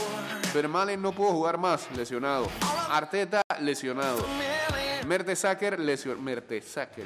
Vermalen 0.54 1.00
no 1.00 1.12
pudo 1.12 1.30
jugar 1.34 1.60
más, 1.60 1.88
lesionado. 1.96 2.50
Arteta, 2.90 3.44
lesionado. 3.62 4.26
Mertesacker, 5.06 5.80
lesionado. 5.80 6.24
Mertesacker. 6.24 7.06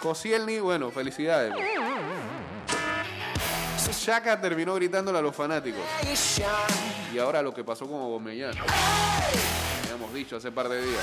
Koscielny, 0.00 0.58
bueno, 0.58 0.90
felicidades. 0.90 1.54
Shaka 4.04 4.38
terminó 4.38 4.74
gritándole 4.74 5.18
a 5.18 5.22
los 5.22 5.34
fanáticos. 5.34 5.80
Y 7.14 7.18
ahora 7.18 7.40
lo 7.40 7.54
que 7.54 7.64
pasó 7.64 7.86
con 7.86 8.02
Aubameyang. 8.02 8.54
Habíamos 9.84 10.12
dicho 10.12 10.36
hace 10.36 10.52
par 10.52 10.68
de 10.68 10.84
días. 10.84 11.02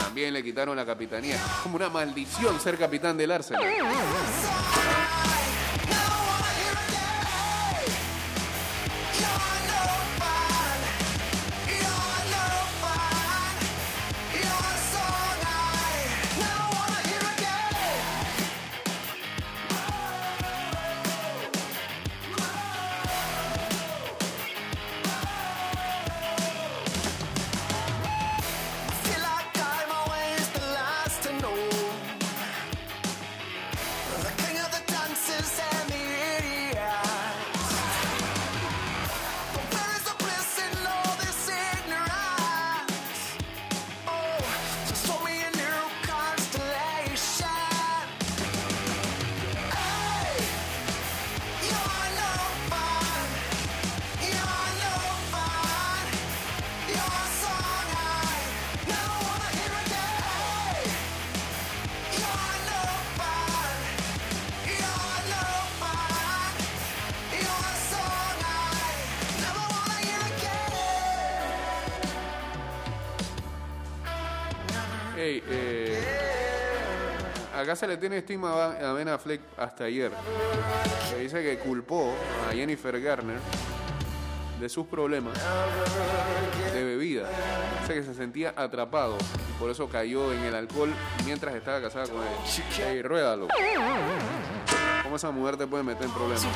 También 0.00 0.32
le 0.32 0.42
quitaron 0.42 0.74
la 0.74 0.86
capitanía. 0.86 1.38
Como 1.62 1.76
una 1.76 1.90
maldición 1.90 2.58
ser 2.60 2.78
capitán 2.78 3.18
del 3.18 3.30
Arsenal. 3.30 3.62
Acá 77.68 77.76
se 77.76 77.86
le 77.86 77.98
tiene 77.98 78.16
estima 78.16 78.72
a 78.72 78.92
Ben 78.94 79.08
Affleck 79.08 79.42
hasta 79.58 79.84
ayer. 79.84 80.10
Se 81.10 81.18
dice 81.18 81.42
que 81.42 81.58
culpó 81.58 82.14
a 82.48 82.54
Jennifer 82.54 82.98
Garner 82.98 83.38
de 84.58 84.68
sus 84.70 84.86
problemas 84.86 85.34
de 86.72 86.82
bebida. 86.82 87.28
Dice 87.82 87.92
que 87.92 88.02
se 88.04 88.14
sentía 88.14 88.54
atrapado 88.56 89.18
y 89.50 89.60
por 89.60 89.70
eso 89.70 89.86
cayó 89.86 90.32
en 90.32 90.44
el 90.44 90.54
alcohol 90.54 90.94
mientras 91.26 91.54
estaba 91.54 91.82
casada 91.82 92.06
con 92.06 92.22
él. 92.22 93.02
Ruédalo. 93.04 93.48
¿Cómo 95.02 95.16
esa 95.16 95.30
mujer 95.30 95.58
te 95.58 95.66
puede 95.66 95.82
meter 95.82 96.06
en 96.06 96.12
problemas? 96.12 96.46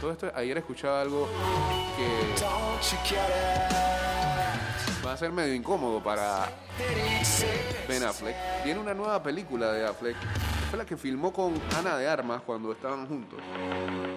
Todo 0.00 0.10
esto, 0.10 0.32
ayer 0.34 0.56
escuchaba 0.56 1.02
algo 1.02 1.28
que 1.98 2.34
va 5.06 5.12
a 5.12 5.16
ser 5.16 5.30
medio 5.32 5.54
incómodo 5.54 6.02
para 6.02 6.48
Ben 7.88 8.02
Affleck. 8.02 8.34
Tiene 8.64 8.80
una 8.80 8.92
nueva 8.92 9.22
película 9.22 9.72
de 9.72 9.86
Affleck. 9.86 10.16
Fue 10.68 10.78
la 10.78 10.84
que 10.84 10.96
filmó 10.96 11.32
con 11.32 11.60
Ana 11.76 11.96
de 11.96 12.08
Armas 12.08 12.42
cuando 12.44 12.72
estaban 12.72 13.06
juntos. 13.06 13.38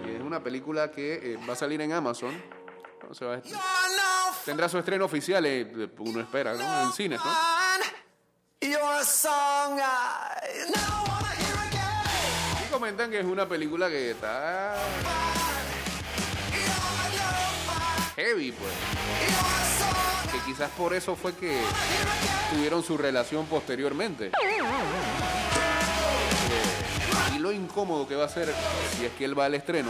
Y 0.08 0.16
es 0.16 0.22
una 0.22 0.42
película 0.44 0.90
que 0.92 1.34
eh, 1.34 1.40
va 1.48 1.54
a 1.54 1.56
salir 1.56 1.80
en 1.82 1.94
Amazon. 1.94 2.32
No, 3.08 3.14
se 3.14 3.26
va 3.26 3.36
a- 3.36 3.42
tendrá 4.46 4.68
su 4.68 4.80
estreno 4.80 5.06
oficial, 5.06 5.46
eh, 5.46 5.90
uno 6.00 6.22
espera, 6.22 6.54
¿no? 6.56 6.82
En 6.84 6.92
cines, 6.94 7.20
¿no? 7.24 7.32
comentan 12.72 13.12
que 13.12 13.20
es 13.20 13.26
una 13.26 13.48
película 13.48 13.90
que 13.90 14.12
está 14.12 14.76
heavy, 18.16 18.52
pues. 18.52 20.09
Que 20.32 20.40
quizás 20.46 20.70
por 20.72 20.94
eso 20.94 21.16
fue 21.16 21.34
que 21.36 21.60
tuvieron 22.54 22.84
su 22.84 22.98
relación 22.98 23.46
posteriormente. 23.48 24.28
Eh, 24.28 24.32
y 27.36 27.40
lo 27.40 27.52
incómodo 27.52 28.08
que 28.08 28.16
va 28.16 28.26
a 28.26 28.30
ser 28.30 28.54
si 28.98 29.06
es 29.06 29.12
que 29.14 29.26
él 29.26 29.38
va 29.38 29.46
al 29.46 29.56
estreno 29.56 29.90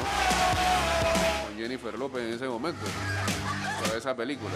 con 1.46 1.58
Jennifer 1.58 1.98
López 1.98 2.24
en 2.24 2.34
ese 2.34 2.48
momento. 2.48 2.86
Para 3.82 3.98
esa 3.98 4.16
película. 4.16 4.52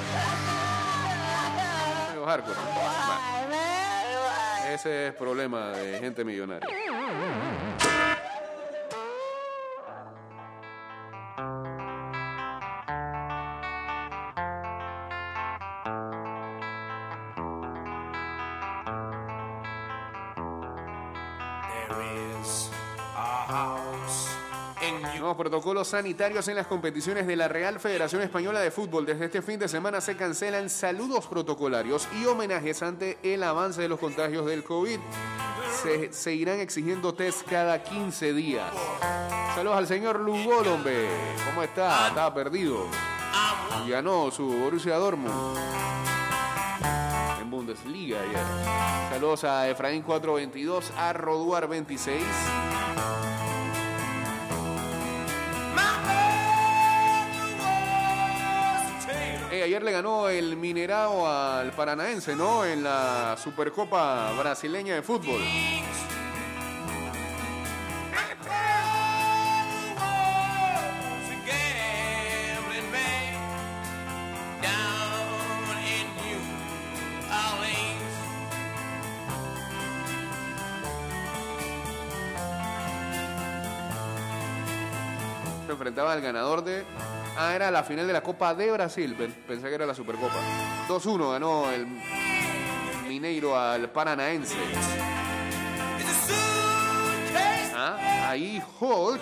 Hardcore, 2.25 2.55
¿no? 2.55 2.61
Bueno, 2.71 3.53
ese 4.73 5.07
es 5.07 5.13
problema 5.13 5.71
de 5.71 5.99
gente 5.99 6.23
millonaria. 6.23 6.67
Protocolos 25.37 25.87
sanitarios 25.87 26.47
en 26.47 26.55
las 26.55 26.67
competiciones 26.67 27.25
de 27.27 27.35
la 27.35 27.47
Real 27.47 27.79
Federación 27.79 28.21
Española 28.21 28.59
de 28.59 28.71
Fútbol. 28.71 29.05
Desde 29.05 29.25
este 29.25 29.41
fin 29.41 29.59
de 29.59 29.67
semana 29.67 30.01
se 30.01 30.15
cancelan 30.15 30.69
saludos 30.69 31.27
protocolarios 31.27 32.07
y 32.19 32.25
homenajes 32.25 32.83
ante 32.83 33.17
el 33.23 33.43
avance 33.43 33.81
de 33.81 33.89
los 33.89 33.99
contagios 33.99 34.45
del 34.45 34.63
COVID. 34.63 34.99
Se 35.81 36.13
seguirán 36.13 36.59
exigiendo 36.59 37.13
test 37.13 37.47
cada 37.49 37.81
15 37.83 38.33
días. 38.33 38.71
Saludos 39.55 39.77
al 39.77 39.87
señor 39.87 40.19
Lugol, 40.19 40.67
hombre. 40.67 41.07
¿Cómo 41.45 41.63
está? 41.63 42.09
Estaba 42.09 42.33
perdido. 42.33 42.85
Ganó 43.87 44.31
su 44.31 44.45
Borussia 44.45 44.95
Dortmund. 44.97 45.57
en 47.41 47.49
Bundesliga 47.49 48.21
ayer. 48.21 49.09
Saludos 49.09 49.43
a 49.43 49.69
Efraín 49.69 50.01
422, 50.03 50.91
a 50.97 51.13
Roduar 51.13 51.67
26. 51.67 52.23
Ayer 59.63 59.81
le 59.81 59.91
ganó 59.91 60.29
el 60.29 60.55
Minerao 60.57 61.27
al 61.27 61.71
Paranaense, 61.71 62.35
¿no? 62.35 62.65
En 62.65 62.83
la 62.83 63.35
Supercopa 63.41 64.31
Brasileña 64.37 64.95
de 64.95 65.01
Fútbol. 65.01 65.41
Enfrentaba 85.73 86.13
al 86.13 86.21
ganador 86.21 86.63
de. 86.63 86.83
Ah, 87.37 87.53
era 87.55 87.69
la 87.71 87.83
final 87.83 88.07
de 88.07 88.13
la 88.13 88.21
Copa 88.21 88.53
de 88.53 88.71
Brasil. 88.71 89.15
Pen- 89.15 89.35
Pensé 89.47 89.67
que 89.69 89.75
era 89.75 89.85
la 89.85 89.93
Supercopa. 89.95 90.35
2-1 90.87 91.31
ganó 91.31 91.69
el 91.71 91.85
Mineiro 93.07 93.57
al 93.57 93.89
Paranaense. 93.91 94.55
Ah, 97.75 98.29
ahí 98.29 98.61
Hulk, 98.79 99.19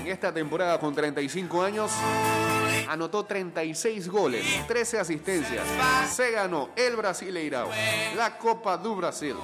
en 0.00 0.06
esta 0.08 0.32
temporada 0.34 0.78
con 0.78 0.94
35 0.94 1.62
años, 1.62 1.90
anotó 2.88 3.24
36 3.24 4.08
goles, 4.08 4.44
13 4.66 4.98
asistencias. 5.00 5.62
Se 6.10 6.30
ganó 6.32 6.70
el 6.76 6.96
Brasileirao, 6.96 7.68
la 8.16 8.36
Copa 8.38 8.76
do 8.76 8.94
Brasil. 8.96 9.36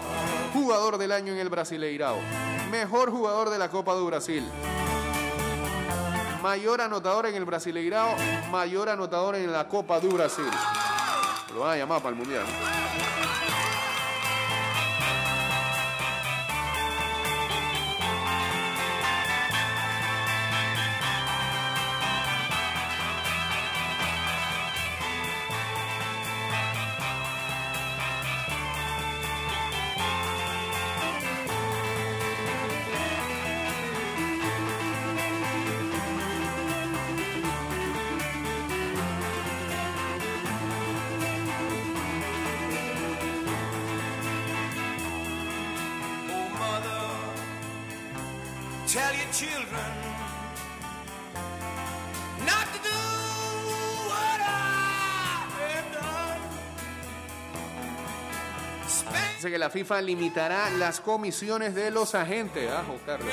Jugador 0.52 0.98
del 0.98 1.12
año 1.12 1.32
en 1.32 1.38
el 1.38 1.48
Brasileirao. 1.48 2.18
Mejor 2.70 3.10
jugador 3.10 3.48
de 3.50 3.58
la 3.58 3.68
Copa 3.68 3.94
do 3.94 4.04
Brasil. 4.06 4.44
Mayor 6.42 6.80
anotador 6.80 7.26
en 7.26 7.34
el 7.34 7.44
Brasileirao, 7.44 8.16
mayor 8.50 8.88
anotador 8.88 9.34
en 9.36 9.52
la 9.52 9.68
Copa 9.68 10.00
do 10.00 10.08
Brasil. 10.08 10.48
Lo 11.52 11.60
van 11.60 11.74
a 11.74 11.76
llamar 11.76 12.00
para 12.00 12.10
el 12.10 12.16
Mundial. 12.16 12.44
Children 49.32 49.90
not 52.44 52.66
to 52.72 52.78
do 52.82 52.98
what 54.08 54.40
I 54.40 55.46
have 55.58 55.92
done. 55.92 56.40
Spend 58.88 59.36
Dice 59.36 59.50
que 59.50 59.58
la 59.58 59.70
FIFA 59.70 60.02
limitará 60.02 60.70
las 60.70 61.00
comisiones 61.00 61.74
de 61.74 61.90
los 61.90 62.14
agentes. 62.14 62.70
Ah, 62.70 62.82
Carlos. 63.06 63.28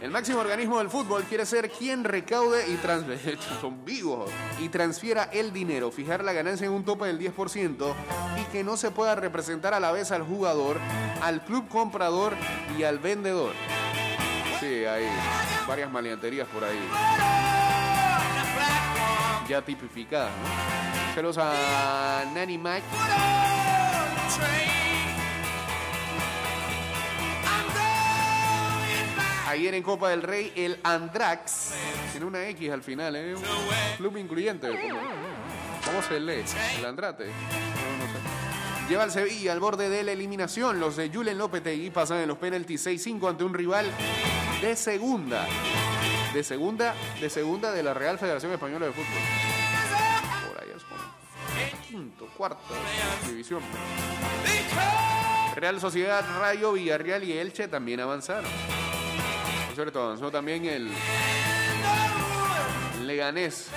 El 0.00 0.10
máximo 0.10 0.40
organismo 0.40 0.78
del 0.78 0.90
fútbol 0.90 1.22
quiere 1.24 1.46
ser 1.46 1.70
quien 1.70 2.04
recaude 2.04 2.68
y 2.68 2.74
trans- 2.76 3.06
son 3.60 3.84
vivos 3.86 4.30
y 4.60 4.68
transfiera 4.68 5.24
el 5.32 5.50
dinero, 5.52 5.90
fijar 5.90 6.22
la 6.22 6.34
ganancia 6.34 6.66
en 6.66 6.72
un 6.74 6.84
tope 6.84 7.06
del 7.06 7.18
10% 7.18 7.94
y 8.38 8.44
que 8.52 8.62
no 8.62 8.76
se 8.76 8.90
pueda 8.90 9.14
representar 9.14 9.72
a 9.72 9.80
la 9.80 9.92
vez 9.92 10.10
al 10.12 10.22
jugador, 10.22 10.78
al 11.22 11.42
club 11.44 11.68
comprador 11.68 12.34
y 12.78 12.82
al 12.82 12.98
vendedor. 12.98 13.52
Sí, 14.64 14.82
hay 14.86 15.04
varias 15.68 15.92
maleanterías 15.92 16.48
por 16.48 16.64
ahí 16.64 16.78
ya 19.46 19.60
tipificadas. 19.60 20.30
¿no? 20.30 21.14
Saludos 21.14 21.36
a 21.38 22.24
Nanny 22.32 22.56
Mac. 22.56 22.82
Ayer 29.48 29.74
en 29.74 29.82
Copa 29.82 30.08
del 30.08 30.22
Rey, 30.22 30.50
el 30.56 30.80
Andrax, 30.82 31.74
tiene 32.12 32.24
una 32.24 32.48
X 32.48 32.70
al 32.70 32.82
final, 32.82 33.16
¿eh? 33.16 33.34
Un 33.34 33.42
club 33.98 34.16
incluyente. 34.16 34.70
¿Cómo, 35.84 36.00
se 36.00 36.18
lee? 36.18 36.42
El 36.78 36.86
Andrate. 36.86 37.26
Lleva 38.88 39.02
al 39.02 39.10
Sevilla 39.10 39.52
al 39.52 39.60
borde 39.60 39.90
de 39.90 40.02
la 40.02 40.12
eliminación. 40.12 40.80
Los 40.80 40.96
de 40.96 41.10
Julen 41.10 41.36
Lopetegui 41.36 41.90
pasan 41.90 42.20
en 42.20 42.28
los 42.28 42.38
penaltis 42.38 42.86
6-5 42.86 43.28
ante 43.28 43.44
un 43.44 43.52
rival 43.52 43.90
de 44.64 44.76
segunda. 44.76 45.46
De 46.32 46.42
segunda, 46.42 46.94
de 47.20 47.28
segunda 47.28 47.70
de 47.70 47.82
la 47.82 47.92
Real 47.92 48.18
Federación 48.18 48.50
Española 48.50 48.86
de 48.86 48.92
Fútbol. 48.92 49.20
Por 50.48 50.62
ahí 50.62 50.70
es 50.74 50.82
como 50.84 51.02
quinto, 51.86 52.26
cuarto 52.34 52.74
división. 53.28 53.60
Real 55.54 55.78
Sociedad, 55.80 56.24
Rayo, 56.40 56.72
Villarreal 56.72 57.24
y 57.24 57.32
Elche 57.32 57.68
también 57.68 58.00
avanzaron. 58.00 58.50
Por 59.66 59.74
cierto, 59.74 60.02
avanzó 60.02 60.30
también 60.30 60.64
el 60.64 60.90
Leganés 63.06 63.68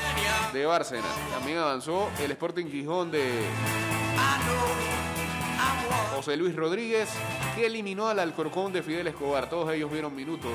de 0.54 0.66
Bárcena. 0.66 1.08
También 1.34 1.58
avanzó 1.58 2.10
el 2.24 2.32
Sporting 2.32 2.68
Gijón 2.68 3.12
de 3.12 3.42
José 6.18 6.36
Luis 6.36 6.56
Rodríguez, 6.56 7.10
que 7.56 7.68
eliminó 7.68 8.08
al 8.08 8.18
Alcorcón 8.18 8.74
de 8.74 8.82
Fidel 8.82 9.06
Escobar. 9.06 9.52
Todos 9.52 9.72
ellos 9.72 9.92
vieron 9.92 10.16
minutos 10.16 10.54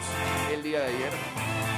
el 0.53 0.61
día 0.61 0.81
de 0.81 0.87
ayer. 0.87 1.72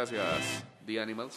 Gracias, 0.00 0.64
The 0.86 0.98
Animals. 0.98 1.34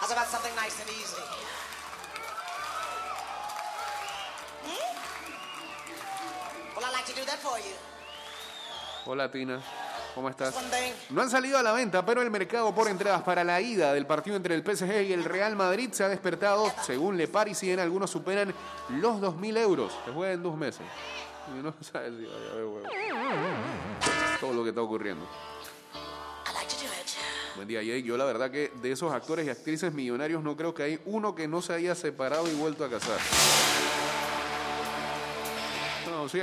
How's 0.00 0.12
about 0.12 0.26
something 0.26 0.54
nice 0.54 0.78
and 0.82 0.90
easy? 0.90 1.22
Hmm? 4.64 4.96
Well, 6.76 6.84
I'd 6.84 6.92
like 6.92 7.06
to 7.06 7.14
do 7.14 7.24
that 7.24 7.38
for 7.38 7.58
you. 7.58 7.74
Hola 9.06 9.30
Tina, 9.30 9.60
¿cómo 10.14 10.28
estás? 10.28 10.54
No 11.10 11.22
han 11.22 11.30
salido 11.30 11.58
a 11.58 11.62
la 11.62 11.72
venta, 11.72 12.04
pero 12.04 12.20
el 12.22 12.30
mercado 12.30 12.74
por 12.74 12.88
entradas 12.88 13.22
para 13.22 13.44
la 13.44 13.60
ida 13.60 13.92
del 13.94 14.06
partido 14.06 14.36
entre 14.36 14.54
el 14.54 14.62
PSG 14.62 15.02
y 15.08 15.12
el 15.12 15.24
Real 15.24 15.56
Madrid 15.56 15.90
se 15.92 16.04
ha 16.04 16.08
despertado. 16.08 16.70
Según 16.82 17.16
Le 17.16 17.28
Parisien, 17.28 17.80
algunos 17.80 18.10
superan 18.10 18.54
los 18.90 19.20
2.000 19.20 19.58
euros. 19.58 19.92
Se 20.04 20.12
juega 20.12 20.32
en 20.34 20.42
dos 20.42 20.56
meses. 20.56 20.82
Y 21.48 21.62
no 21.62 21.74
sabes 21.80 22.12
si 22.18 22.24
vaya 22.24 22.48
a 22.48 22.52
haber 22.52 22.64
huevo. 22.64 22.88
Todo 24.40 24.52
lo 24.52 24.62
que 24.62 24.70
está 24.70 24.80
ocurriendo. 24.82 25.26
Buen 27.56 27.68
día, 27.68 27.82
Jake. 27.82 28.02
Yo 28.02 28.16
la 28.16 28.24
verdad 28.24 28.50
que 28.50 28.72
de 28.82 28.90
esos 28.92 29.12
actores 29.12 29.46
y 29.46 29.50
actrices 29.50 29.92
millonarios 29.94 30.42
no 30.42 30.56
creo 30.56 30.74
que 30.74 30.82
hay 30.82 31.00
uno 31.06 31.34
que 31.34 31.46
no 31.46 31.62
se 31.62 31.72
haya 31.72 31.94
separado 31.94 32.48
y 32.50 32.54
vuelto 32.54 32.84
a 32.84 32.90
casar. 32.90 33.18
No, 36.10 36.28
sí, 36.28 36.40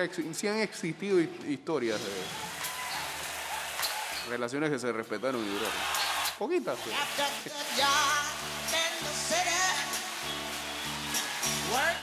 han 0.47 0.59
existido 0.59 1.19
hi- 1.19 1.29
historias 1.49 1.99
de 1.99 2.11
relaciones 4.29 4.69
que 4.69 4.79
se 4.79 4.91
respetaron 4.91 5.41
y 5.43 5.47
duraron. 5.49 5.71
Poquitas, 6.39 6.77
pero- 6.83 6.95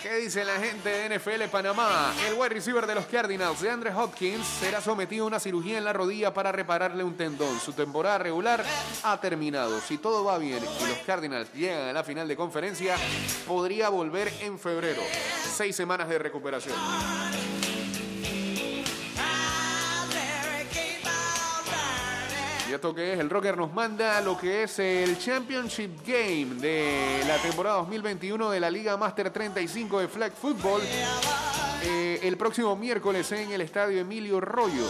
¿Qué 0.09 0.17
dice 0.17 0.43
la 0.43 0.59
gente 0.59 0.89
de 0.89 1.19
NFL 1.19 1.51
Panamá? 1.53 2.15
El 2.27 2.33
wide 2.33 2.49
receiver 2.49 2.87
de 2.87 2.95
los 2.95 3.05
Cardinals, 3.05 3.61
de 3.61 3.69
Andre 3.69 3.93
Hopkins, 3.95 4.47
será 4.47 4.81
sometido 4.81 5.25
a 5.25 5.27
una 5.27 5.39
cirugía 5.39 5.77
en 5.77 5.85
la 5.85 5.93
rodilla 5.93 6.33
para 6.33 6.51
repararle 6.51 7.05
un 7.05 7.15
tendón. 7.15 7.61
Su 7.61 7.75
temporada 7.75 8.17
regular 8.17 8.65
ha 9.03 9.21
terminado. 9.21 9.79
Si 9.83 9.99
todo 9.99 10.25
va 10.25 10.39
bien 10.39 10.61
y 10.65 10.87
los 10.89 10.99
Cardinals 11.05 11.53
llegan 11.53 11.89
a 11.91 11.93
la 11.93 12.05
final 12.05 12.27
de 12.27 12.37
conferencia, 12.37 12.97
podría 13.47 13.91
volver 13.91 14.33
en 14.41 14.59
febrero. 14.59 15.03
Seis 15.55 15.77
semanas 15.77 16.09
de 16.09 16.19
recuperación. 16.19 16.75
Esto 22.79 22.95
que 22.95 23.13
es, 23.13 23.19
el 23.19 23.29
Rocker 23.29 23.57
nos 23.57 23.73
manda 23.73 24.21
lo 24.21 24.39
que 24.39 24.63
es 24.63 24.79
el 24.79 25.19
Championship 25.19 26.07
Game 26.07 26.61
de 26.61 27.25
la 27.27 27.37
temporada 27.39 27.79
2021 27.79 28.51
de 28.51 28.61
la 28.61 28.71
Liga 28.71 28.97
Master 28.97 29.33
35 29.33 29.99
de 29.99 30.07
Flag 30.07 30.33
Football. 30.33 30.83
eh, 31.83 32.21
el 32.23 32.37
próximo 32.37 32.77
miércoles 32.77 33.33
en 33.33 33.51
el 33.51 33.63
estadio 33.63 33.99
Emilio 33.99 34.41
Rollo. 34.41 34.89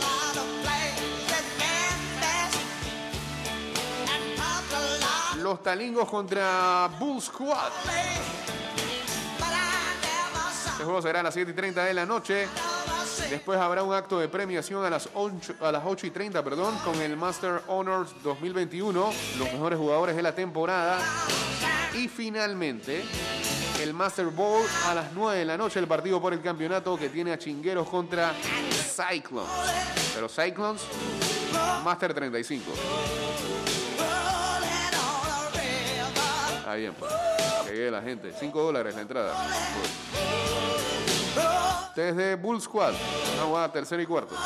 Los 5.38 5.62
talingos 5.62 6.10
contra 6.10 6.90
Bull 6.98 7.22
Squad. 7.22 7.72
Este 10.72 10.84
juego 10.84 11.00
será 11.00 11.20
a 11.20 11.22
las 11.22 11.32
7 11.32 11.52
y 11.52 11.54
30 11.54 11.84
de 11.86 11.94
la 11.94 12.04
noche. 12.04 12.48
Después 13.30 13.58
habrá 13.58 13.82
un 13.82 13.94
acto 13.94 14.18
de 14.18 14.28
premiación 14.28 14.84
a 14.84 14.90
las 14.90 15.08
8, 15.14 15.56
a 15.60 15.70
las 15.70 15.82
8 15.84 16.06
y 16.06 16.10
30 16.10 16.42
perdón, 16.42 16.78
con 16.78 17.00
el 17.00 17.16
Master 17.16 17.62
Honors 17.66 18.10
2021, 18.22 19.12
los 19.38 19.52
mejores 19.52 19.78
jugadores 19.78 20.16
de 20.16 20.22
la 20.22 20.34
temporada. 20.34 20.98
Y 21.94 22.08
finalmente, 22.08 23.04
el 23.82 23.92
Master 23.92 24.26
Bowl 24.26 24.64
a 24.86 24.94
las 24.94 25.12
9 25.12 25.38
de 25.38 25.44
la 25.44 25.56
noche, 25.56 25.78
el 25.78 25.86
partido 25.86 26.20
por 26.20 26.32
el 26.32 26.40
campeonato 26.40 26.96
que 26.96 27.08
tiene 27.08 27.32
a 27.32 27.38
Chingueros 27.38 27.88
contra 27.88 28.32
Cyclones. 28.34 29.50
Pero 30.14 30.28
Cyclones, 30.28 30.82
Master 31.84 32.14
35. 32.14 32.72
Está 36.58 36.74
bien, 36.74 36.94
pues. 36.94 37.12
Que 37.66 37.72
llegue 37.72 37.90
la 37.90 38.02
gente. 38.02 38.32
5 38.38 38.62
dólares 38.62 38.94
la 38.94 39.00
entrada. 39.00 39.34
Desde 41.98 42.36
Bull 42.36 42.60
Squad. 42.60 42.94
Vamos 43.40 43.58
a 43.58 43.72
tercero 43.72 44.00
y 44.00 44.06
cuarto. 44.06 44.36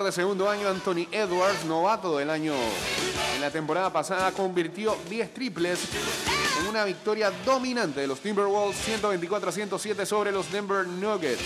De 0.00 0.10
segundo 0.10 0.48
año 0.48 0.68
Anthony 0.68 1.06
Edwards, 1.12 1.66
novato 1.66 2.16
del 2.16 2.30
año 2.30 2.54
en 3.34 3.40
la 3.42 3.50
temporada 3.50 3.92
pasada, 3.92 4.32
convirtió 4.32 4.96
10 5.10 5.34
triples 5.34 5.80
en 6.60 6.66
una 6.66 6.84
victoria 6.86 7.30
dominante 7.44 8.00
de 8.00 8.06
los 8.06 8.20
Timberwolves 8.20 8.74
124 8.86 9.50
a 9.50 9.52
107 9.52 10.06
sobre 10.06 10.32
los 10.32 10.50
Denver 10.50 10.86
Nuggets. 10.86 11.42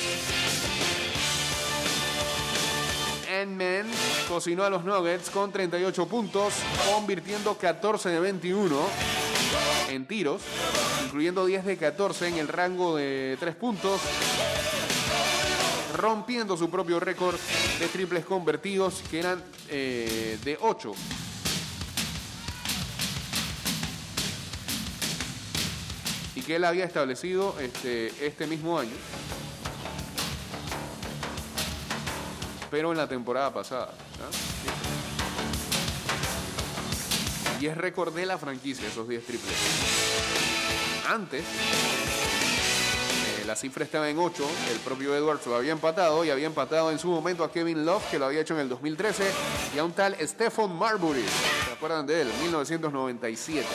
Ant-Man 3.42 3.86
cocinó 4.28 4.62
a 4.62 4.70
los 4.70 4.84
Nuggets 4.84 5.28
con 5.30 5.50
38 5.50 6.06
puntos, 6.06 6.54
convirtiendo 6.94 7.58
14 7.58 8.10
de 8.10 8.20
21 8.20 8.76
en 9.90 10.06
tiros, 10.06 10.42
incluyendo 11.06 11.44
10 11.46 11.64
de 11.64 11.76
14 11.76 12.28
en 12.28 12.38
el 12.38 12.46
rango 12.46 12.94
de 12.94 13.36
3 13.40 13.56
puntos, 13.56 14.00
rompiendo 15.96 16.56
su 16.56 16.70
propio 16.70 17.00
récord 17.00 17.38
de 17.78 17.88
triples 17.88 18.24
convertidos, 18.24 19.02
que 19.10 19.18
eran 19.18 19.42
eh, 19.68 20.38
de 20.44 20.58
8. 20.60 20.92
Y 26.34 26.42
que 26.42 26.56
él 26.56 26.64
había 26.64 26.84
establecido 26.84 27.56
este, 27.60 28.12
este 28.24 28.46
mismo 28.46 28.78
año, 28.78 28.92
pero 32.70 32.92
en 32.92 32.98
la 32.98 33.08
temporada 33.08 33.52
pasada. 33.52 33.94
¿ah? 34.20 34.56
Y 37.58 37.66
es 37.66 37.76
récord 37.76 38.14
de 38.14 38.26
la 38.26 38.36
franquicia 38.36 38.86
esos 38.86 39.08
10 39.08 39.24
triples. 39.24 39.54
Antes, 41.08 41.44
la 43.46 43.54
cifra 43.54 43.84
estaba 43.84 44.10
en 44.10 44.18
8. 44.18 44.44
El 44.72 44.78
propio 44.80 45.14
Edwards 45.14 45.46
lo 45.46 45.54
había 45.54 45.72
empatado 45.72 46.24
y 46.24 46.30
había 46.30 46.46
empatado 46.46 46.90
en 46.90 46.98
su 46.98 47.08
momento 47.08 47.44
a 47.44 47.52
Kevin 47.52 47.86
Love, 47.86 48.02
que 48.10 48.18
lo 48.18 48.26
había 48.26 48.40
hecho 48.40 48.54
en 48.54 48.60
el 48.60 48.68
2013, 48.68 49.24
y 49.74 49.78
a 49.78 49.84
un 49.84 49.92
tal 49.92 50.16
Stephon 50.20 50.76
Marbury. 50.76 51.24
¿Se 51.66 51.72
acuerdan 51.72 52.06
de 52.06 52.22
él? 52.22 52.28
1997. 52.42 53.66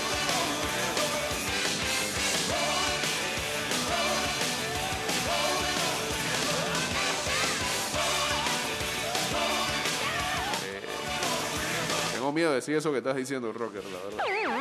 Eh, 12.24 12.32
miedo 12.34 12.50
de 12.50 12.56
decir 12.56 12.76
eso 12.76 12.92
que 12.92 13.00
estás 13.00 13.16
diciendo, 13.16 13.52
Rocker, 13.52 13.84
la 13.86 14.00
verdad. 14.04 14.61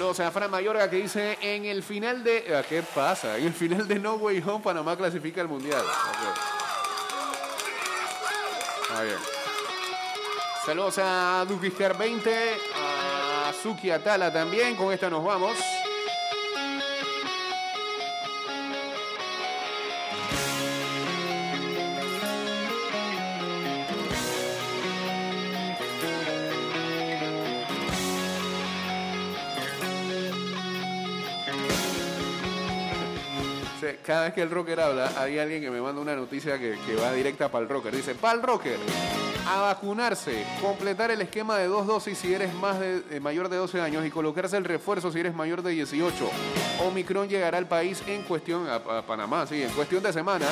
Saludos 0.00 0.20
a 0.20 0.30
Fran 0.30 0.50
Mayorga 0.50 0.88
que 0.88 0.96
dice 0.96 1.36
en 1.42 1.66
el 1.66 1.82
final 1.82 2.24
de. 2.24 2.56
¿a 2.56 2.62
¿Qué 2.62 2.82
pasa? 2.82 3.36
En 3.36 3.48
el 3.48 3.52
final 3.52 3.86
de 3.86 3.98
No 3.98 4.14
Way 4.14 4.42
Home, 4.46 4.64
Panamá 4.64 4.96
clasifica 4.96 5.42
al 5.42 5.48
mundial. 5.48 5.82
Saludos 10.64 10.94
a 11.02 11.44
Dukiscar 11.46 11.98
20, 11.98 12.34
a 12.76 13.52
Suki 13.62 13.90
Atala 13.90 14.32
también. 14.32 14.74
Con 14.74 14.90
esta 14.90 15.10
nos 15.10 15.22
vamos. 15.22 15.58
Cada 34.10 34.24
vez 34.24 34.34
que 34.34 34.42
el 34.42 34.50
rocker 34.50 34.80
habla, 34.80 35.12
hay 35.18 35.38
alguien 35.38 35.62
que 35.62 35.70
me 35.70 35.80
manda 35.80 36.00
una 36.00 36.16
noticia 36.16 36.58
que, 36.58 36.76
va 37.00 37.12
directa 37.12 37.48
para 37.48 37.62
el 37.62 37.68
rocker. 37.68 37.94
Dice, 37.94 38.16
para 38.16 38.34
el 38.34 38.42
rocker, 38.42 38.76
a 39.46 39.60
vacunarse, 39.60 40.44
completar 40.60 41.12
el 41.12 41.20
esquema 41.20 41.56
de 41.58 41.68
dos 41.68 41.86
dosis 41.86 42.18
si 42.18 42.34
eres 42.34 42.50
eh, 42.82 43.20
mayor 43.20 43.48
de 43.48 43.56
12 43.56 43.80
años 43.80 44.04
y 44.04 44.10
colocarse 44.10 44.56
el 44.56 44.64
refuerzo 44.64 45.12
si 45.12 45.20
eres 45.20 45.32
mayor 45.32 45.62
de 45.62 45.70
18. 45.70 46.28
Omicron 46.88 47.28
llegará 47.28 47.58
al 47.58 47.68
país 47.68 48.02
en 48.08 48.24
cuestión, 48.24 48.66
a, 48.68 48.74
a 48.74 49.02
Panamá, 49.06 49.46
sí, 49.46 49.62
en 49.62 49.70
cuestión 49.70 50.02
de 50.02 50.12
semanas. 50.12 50.50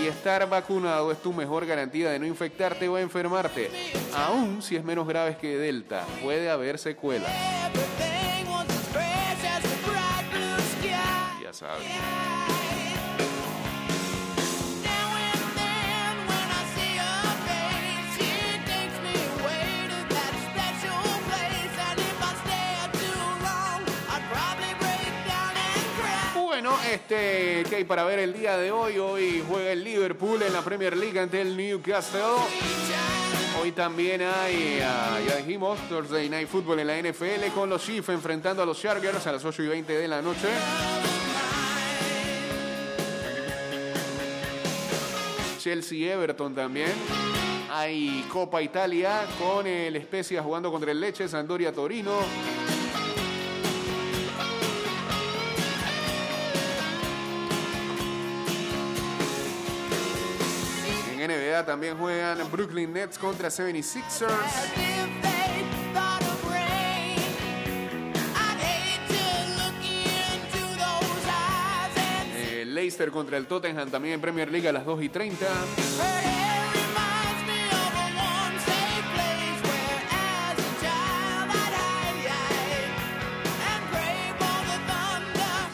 Y 0.00 0.06
estar 0.06 0.48
vacunado 0.48 1.10
es 1.10 1.20
tu 1.20 1.32
mejor 1.32 1.66
garantía 1.66 2.10
de 2.10 2.20
no 2.20 2.26
infectarte 2.26 2.88
o 2.88 2.96
enfermarte. 2.98 3.68
Aún 4.14 4.62
si 4.62 4.76
es 4.76 4.84
menos 4.84 5.08
grave 5.08 5.36
que 5.38 5.58
Delta, 5.58 6.06
puede 6.22 6.48
haber 6.48 6.78
secuelas. 6.78 7.32
Ya 11.42 11.52
sabes. 11.52 11.84
Este 26.92 27.64
que 27.68 27.76
hay 27.76 27.84
para 27.84 28.04
ver 28.04 28.18
el 28.18 28.32
día 28.32 28.56
de 28.56 28.70
hoy. 28.70 28.98
Hoy 28.98 29.44
juega 29.48 29.72
el 29.72 29.84
Liverpool 29.84 30.42
en 30.42 30.52
la 30.52 30.62
Premier 30.62 30.96
League 30.96 31.18
ante 31.18 31.40
el 31.40 31.56
Newcastle. 31.56 32.20
Hoy 33.60 33.72
también 33.72 34.22
hay, 34.22 34.80
ah, 34.82 35.18
ya 35.26 35.36
dijimos, 35.36 35.78
Thursday 35.88 36.28
Night 36.28 36.48
Football 36.48 36.80
en 36.80 36.86
la 36.86 36.98
NFL 36.98 37.52
con 37.54 37.68
los 37.70 37.84
Chiefs 37.84 38.10
enfrentando 38.10 38.62
a 38.62 38.66
los 38.66 38.80
Chargers 38.80 39.26
a 39.26 39.32
las 39.32 39.44
8 39.44 39.62
y 39.62 39.68
20 39.68 39.92
de 39.92 40.08
la 40.08 40.20
noche. 40.22 40.48
Chelsea 45.58 46.12
Everton 46.12 46.54
también. 46.54 46.92
Hay 47.70 48.24
Copa 48.32 48.62
Italia 48.62 49.26
con 49.38 49.66
el 49.66 50.00
Spezia 50.02 50.42
jugando 50.42 50.70
contra 50.70 50.92
el 50.92 51.00
Leche, 51.00 51.28
Sandoria 51.28 51.72
Torino. 51.72 52.75
También 61.66 61.98
juegan 61.98 62.38
Brooklyn 62.50 62.92
Nets 62.92 63.18
contra 63.18 63.48
76ers. 63.48 64.28
Eh, 72.36 72.64
Leicester 72.66 73.10
contra 73.10 73.36
el 73.36 73.46
Tottenham 73.46 73.90
también 73.90 74.14
en 74.14 74.20
Premier 74.20 74.50
League 74.50 74.68
a 74.68 74.72
las 74.72 74.86
2 74.86 75.02
y 75.02 75.08
30. 75.08 75.46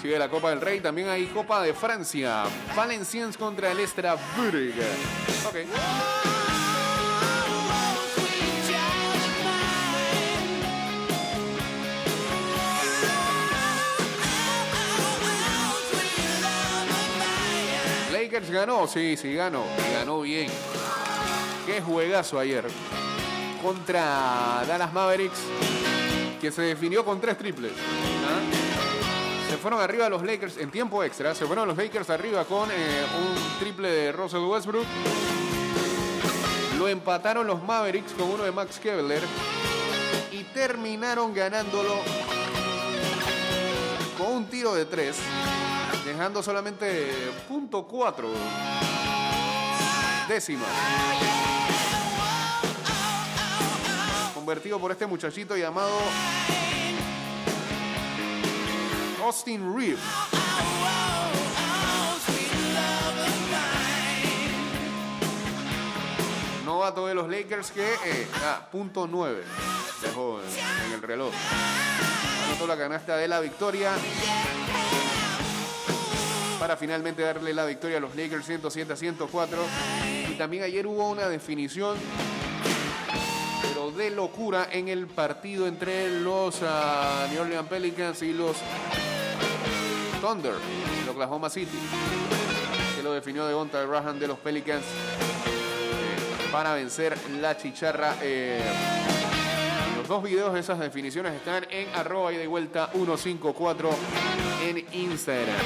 Sigue 0.00 0.18
la 0.18 0.28
Copa 0.28 0.50
del 0.50 0.61
Rey, 0.61 0.81
también 0.81 1.09
hay 1.09 1.26
Copa 1.26 1.62
de 1.62 1.74
Francia. 1.74 2.44
Valenciennes 2.74 3.37
contra 3.37 3.70
el 3.70 3.87
Strasbourg. 3.87 5.32
Ok. 5.44 5.57
Lakers 18.12 18.50
ganó, 18.50 18.87
sí, 18.87 19.16
sí 19.16 19.35
ganó. 19.35 19.64
Ganó 19.92 20.20
bien. 20.20 20.48
Qué 21.66 21.81
juegazo 21.81 22.38
ayer. 22.38 22.64
Contra 23.62 24.64
Dallas 24.66 24.92
Mavericks, 24.92 25.38
que 26.40 26.50
se 26.50 26.62
definió 26.62 27.05
con 27.05 27.20
tres 27.20 27.37
triples. 27.38 27.72
Se 29.52 29.58
fueron 29.58 29.82
arriba 29.82 30.08
los 30.08 30.22
Lakers 30.22 30.56
en 30.56 30.70
tiempo 30.70 31.04
extra. 31.04 31.34
Se 31.34 31.44
fueron 31.44 31.68
los 31.68 31.76
Lakers 31.76 32.08
arriba 32.08 32.42
con 32.46 32.70
eh, 32.70 33.04
un 33.18 33.58
triple 33.58 33.90
de 33.90 34.10
Russell 34.10 34.40
Westbrook. 34.40 34.86
Lo 36.78 36.88
empataron 36.88 37.46
los 37.46 37.62
Mavericks 37.62 38.14
con 38.14 38.30
uno 38.30 38.44
de 38.44 38.50
Max 38.50 38.78
Kevler. 38.78 39.22
Y 40.30 40.44
terminaron 40.54 41.34
ganándolo 41.34 41.96
con 44.16 44.32
un 44.36 44.46
tiro 44.46 44.74
de 44.74 44.86
tres. 44.86 45.18
Dejando 46.06 46.42
solamente 46.42 47.12
punto 47.46 47.86
cuatro 47.86 48.30
décimas. 50.28 50.70
Convertido 54.32 54.80
por 54.80 54.92
este 54.92 55.06
muchachito 55.06 55.58
llamado 55.58 55.92
Austin 59.22 59.72
Reeves. 59.76 60.00
Novato 66.64 67.06
de 67.06 67.14
los 67.14 67.28
Lakers 67.28 67.70
que 67.70 67.87
ah, 68.44 68.66
punto 68.72 69.06
9 69.06 69.44
dejó 70.02 70.40
en, 70.40 70.87
en 70.88 70.92
el 70.94 71.02
reloj. 71.02 71.32
Anotó 72.48 72.66
la 72.66 72.76
canasta 72.76 73.16
de 73.16 73.28
la 73.28 73.38
victoria 73.38 73.92
para 76.58 76.76
finalmente 76.76 77.22
darle 77.22 77.54
la 77.54 77.64
victoria 77.64 77.98
a 77.98 78.00
los 78.00 78.16
Lakers 78.16 78.44
107 78.44 78.92
a 78.92 78.96
104. 78.96 79.58
Y 80.30 80.35
también 80.35 80.64
ayer 80.64 80.85
hubo 80.85 81.08
una 81.08 81.28
definición 81.28 81.96
pero 83.62 83.92
de 83.92 84.11
locura 84.11 84.68
en 84.72 84.88
el 84.88 85.06
partido 85.06 85.66
entre 85.66 86.20
los 86.20 86.61
ah, 86.62 87.26
New 87.30 87.42
Orleans 87.42 87.68
Pelicans 87.68 88.22
y 88.22 88.32
los 88.32 88.56
Thunder, 90.22 90.54
de 91.04 91.11
Oklahoma 91.11 91.50
City, 91.50 91.76
que 92.94 93.02
lo 93.02 93.12
definió 93.12 93.42
de 93.42 93.48
Devonta 93.48 93.85
Graham 93.85 94.20
de 94.20 94.28
los 94.28 94.38
Pelicans 94.38 94.85
eh, 94.85 96.48
para 96.52 96.74
vencer 96.74 97.18
la 97.40 97.56
chicharra. 97.56 98.14
eh, 98.22 98.62
los 99.98 100.06
dos 100.06 100.22
videos 100.22 100.54
de 100.54 100.61
esas 100.61 100.78
definiciones 100.78 101.32
están 101.35 101.66
en 101.70 101.88
arroba 101.96 102.32
y 102.32 102.37
de 102.37 102.46
vuelta 102.46 102.88
154 102.92 103.90
en 104.64 104.87
Instagram. 104.92 105.56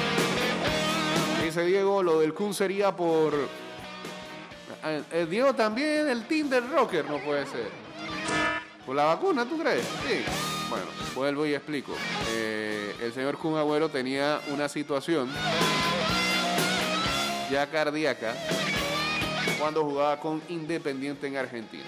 Dice 1.43 1.63
Diego, 1.63 2.01
lo 2.01 2.19
del 2.19 2.33
Kun 2.33 2.55
sería 2.55 2.95
por... 2.95 3.35
Eh, 4.85 5.03
eh, 5.11 5.27
Diego 5.29 5.53
también 5.53 6.09
el 6.09 6.25
Tinder 6.25 6.67
Rocker 6.67 7.05
no 7.07 7.19
puede 7.19 7.45
ser. 7.45 7.69
¿Por 8.87 8.95
la 8.95 9.05
vacuna, 9.05 9.45
tú 9.45 9.59
crees? 9.59 9.85
Sí. 10.07 10.56
Bueno, 10.69 10.85
vuelvo 11.15 11.45
y 11.45 11.53
explico. 11.53 11.93
Eh, 12.31 12.95
el 13.01 13.13
señor 13.13 13.37
Kun 13.37 13.57
Agüero 13.57 13.89
tenía 13.89 14.41
una 14.49 14.67
situación 14.67 15.29
ya 17.49 17.67
cardíaca 17.67 18.35
cuando 19.57 19.83
jugaba 19.83 20.19
con 20.19 20.41
Independiente 20.49 21.27
en 21.27 21.37
Argentina. 21.37 21.85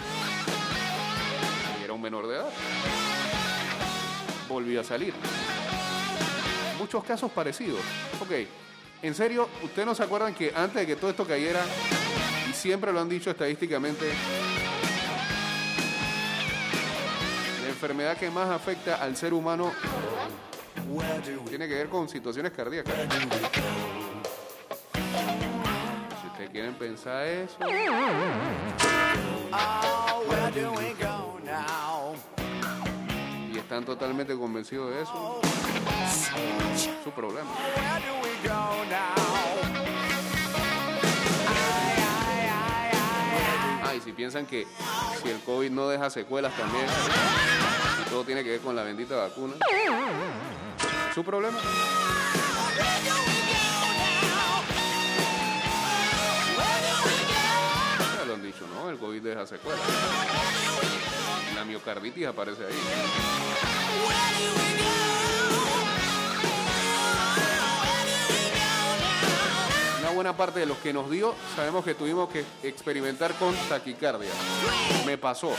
Y 1.80 1.84
era 1.84 1.94
un 1.94 2.02
menor 2.02 2.28
de 2.28 2.36
edad. 2.36 2.50
Volvió 4.48 4.80
a 4.80 4.84
salir. 4.84 5.14
Muchos 6.80 7.04
casos 7.04 7.30
parecidos. 7.32 7.82
Ok, 8.22 8.32
en 9.02 9.14
serio, 9.14 9.50
¿ustedes 9.62 9.86
no 9.86 9.94
se 9.94 10.04
acuerdan 10.04 10.34
que 10.34 10.54
antes 10.56 10.76
de 10.82 10.88
que 10.88 10.96
todo 10.96 11.12
esto 11.12 11.28
cayera, 11.28 11.62
y 12.50 12.54
siempre 12.54 12.94
lo 12.94 13.02
han 13.02 13.10
dicho 13.10 13.30
estadísticamente, 13.30 14.10
enfermedad 17.80 18.18
que 18.18 18.30
más 18.30 18.50
afecta 18.50 18.96
al 19.02 19.16
ser 19.16 19.34
humano 19.34 19.72
tiene 21.48 21.66
que 21.66 21.76
ver 21.76 21.88
con 21.88 22.10
situaciones 22.10 22.52
cardíacas? 22.52 22.94
Si 26.22 26.28
ustedes 26.28 26.50
quieren 26.50 26.74
pensar 26.74 27.26
eso, 27.26 27.56
y 33.50 33.58
están 33.58 33.86
totalmente 33.86 34.36
convencidos 34.36 34.94
de 34.94 35.02
eso, 35.02 35.40
su 37.02 37.12
problema. 37.12 37.50
Si 44.10 44.14
piensan 44.14 44.48
que 44.48 44.66
si 45.22 45.30
el 45.30 45.40
COVID 45.42 45.70
no 45.70 45.88
deja 45.88 46.10
secuelas 46.10 46.52
también, 46.58 46.84
todo 48.10 48.24
tiene 48.24 48.44
que 48.44 48.50
ver 48.50 48.60
con 48.60 48.76
la 48.76 48.82
bendita 48.82 49.16
vacuna, 49.16 49.54
su 51.14 51.24
problema. 51.24 51.60
Ya 58.18 58.26
lo 58.26 58.34
han 58.34 58.42
dicho, 58.42 58.66
¿no? 58.74 58.90
El 58.90 58.98
COVID 58.98 59.22
deja 59.22 59.46
secuelas. 59.46 59.86
La 61.54 61.64
miocarditis 61.66 62.26
aparece 62.26 62.66
ahí. 62.66 62.74
Buena 70.20 70.36
parte 70.36 70.60
de 70.60 70.66
los 70.66 70.78
que 70.80 70.92
nos 70.92 71.10
dio, 71.10 71.34
sabemos 71.56 71.86
que 71.86 71.94
tuvimos 71.94 72.28
que 72.28 72.44
experimentar 72.62 73.36
con 73.36 73.56
taquicardia. 73.70 74.28
Me 75.06 75.18
pasó. 75.18 75.56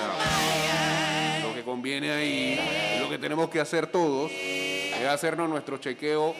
Ah, 0.00 1.38
lo 1.40 1.54
que 1.54 1.62
conviene 1.62 2.10
ahí, 2.10 2.98
lo 3.00 3.08
que 3.08 3.16
tenemos 3.16 3.48
que 3.48 3.60
hacer 3.60 3.86
todos, 3.86 4.32
es 4.32 5.06
hacernos 5.08 5.48
nuestro 5.48 5.78
chequeo 5.78 6.34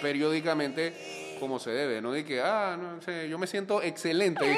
periódicamente 0.00 1.36
como 1.38 1.58
se 1.58 1.72
debe, 1.72 2.00
no 2.00 2.12
de 2.12 2.24
que, 2.24 2.40
ah, 2.40 2.78
no 2.80 3.02
sé, 3.02 3.28
yo 3.28 3.38
me 3.38 3.46
siento 3.46 3.82
excelente, 3.82 4.56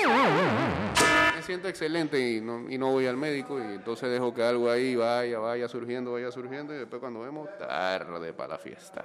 siento 1.44 1.68
excelente 1.68 2.18
y 2.18 2.40
no, 2.40 2.70
y 2.70 2.78
no 2.78 2.90
voy 2.90 3.06
al 3.06 3.16
médico 3.16 3.58
y 3.58 3.74
entonces 3.74 4.10
dejo 4.10 4.32
que 4.34 4.42
algo 4.42 4.70
ahí 4.70 4.96
vaya, 4.96 5.38
vaya 5.38 5.68
surgiendo, 5.68 6.12
vaya 6.12 6.30
surgiendo 6.30 6.74
y 6.74 6.78
después 6.78 7.00
cuando 7.00 7.20
vemos, 7.20 7.48
tarde 7.58 8.32
para 8.32 8.54
la 8.54 8.58
fiesta. 8.58 9.04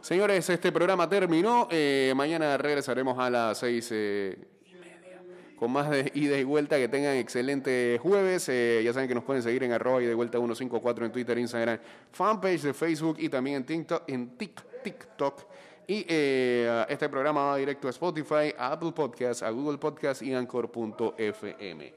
Señores, 0.00 0.48
este 0.48 0.70
programa 0.70 1.08
terminó. 1.08 1.66
Eh, 1.70 2.12
mañana 2.14 2.56
regresaremos 2.56 3.18
a 3.18 3.28
las 3.28 3.58
seis 3.58 3.90
y 3.90 4.74
media 4.74 5.20
con 5.58 5.72
más 5.72 5.90
de 5.90 6.12
ida 6.14 6.38
y 6.38 6.44
vuelta. 6.44 6.76
Que 6.76 6.88
tengan 6.88 7.16
excelente 7.16 7.98
jueves. 8.00 8.48
Eh, 8.48 8.80
ya 8.84 8.92
saben 8.92 9.08
que 9.08 9.14
nos 9.14 9.24
pueden 9.24 9.42
seguir 9.42 9.64
en 9.64 9.72
arroba 9.72 10.00
y 10.00 10.06
de 10.06 10.14
vuelta 10.14 10.38
154 10.38 11.06
en 11.06 11.12
Twitter, 11.12 11.36
Instagram, 11.36 11.78
fanpage 12.12 12.62
de 12.62 12.74
Facebook 12.74 13.16
y 13.18 13.28
también 13.28 13.56
en 13.56 13.64
TikTok. 13.64 14.02
En 14.06 14.38
TikTok 14.38 15.42
y 15.90 16.04
eh, 16.06 16.84
este 16.90 17.08
programa 17.08 17.44
va 17.44 17.56
directo 17.56 17.88
a 17.88 17.90
Spotify, 17.90 18.54
a 18.58 18.72
Apple 18.72 18.92
Podcasts, 18.92 19.42
a 19.42 19.48
Google 19.48 19.78
Podcasts 19.78 20.22
y 20.22 20.34
Anchor.fm. 20.34 21.94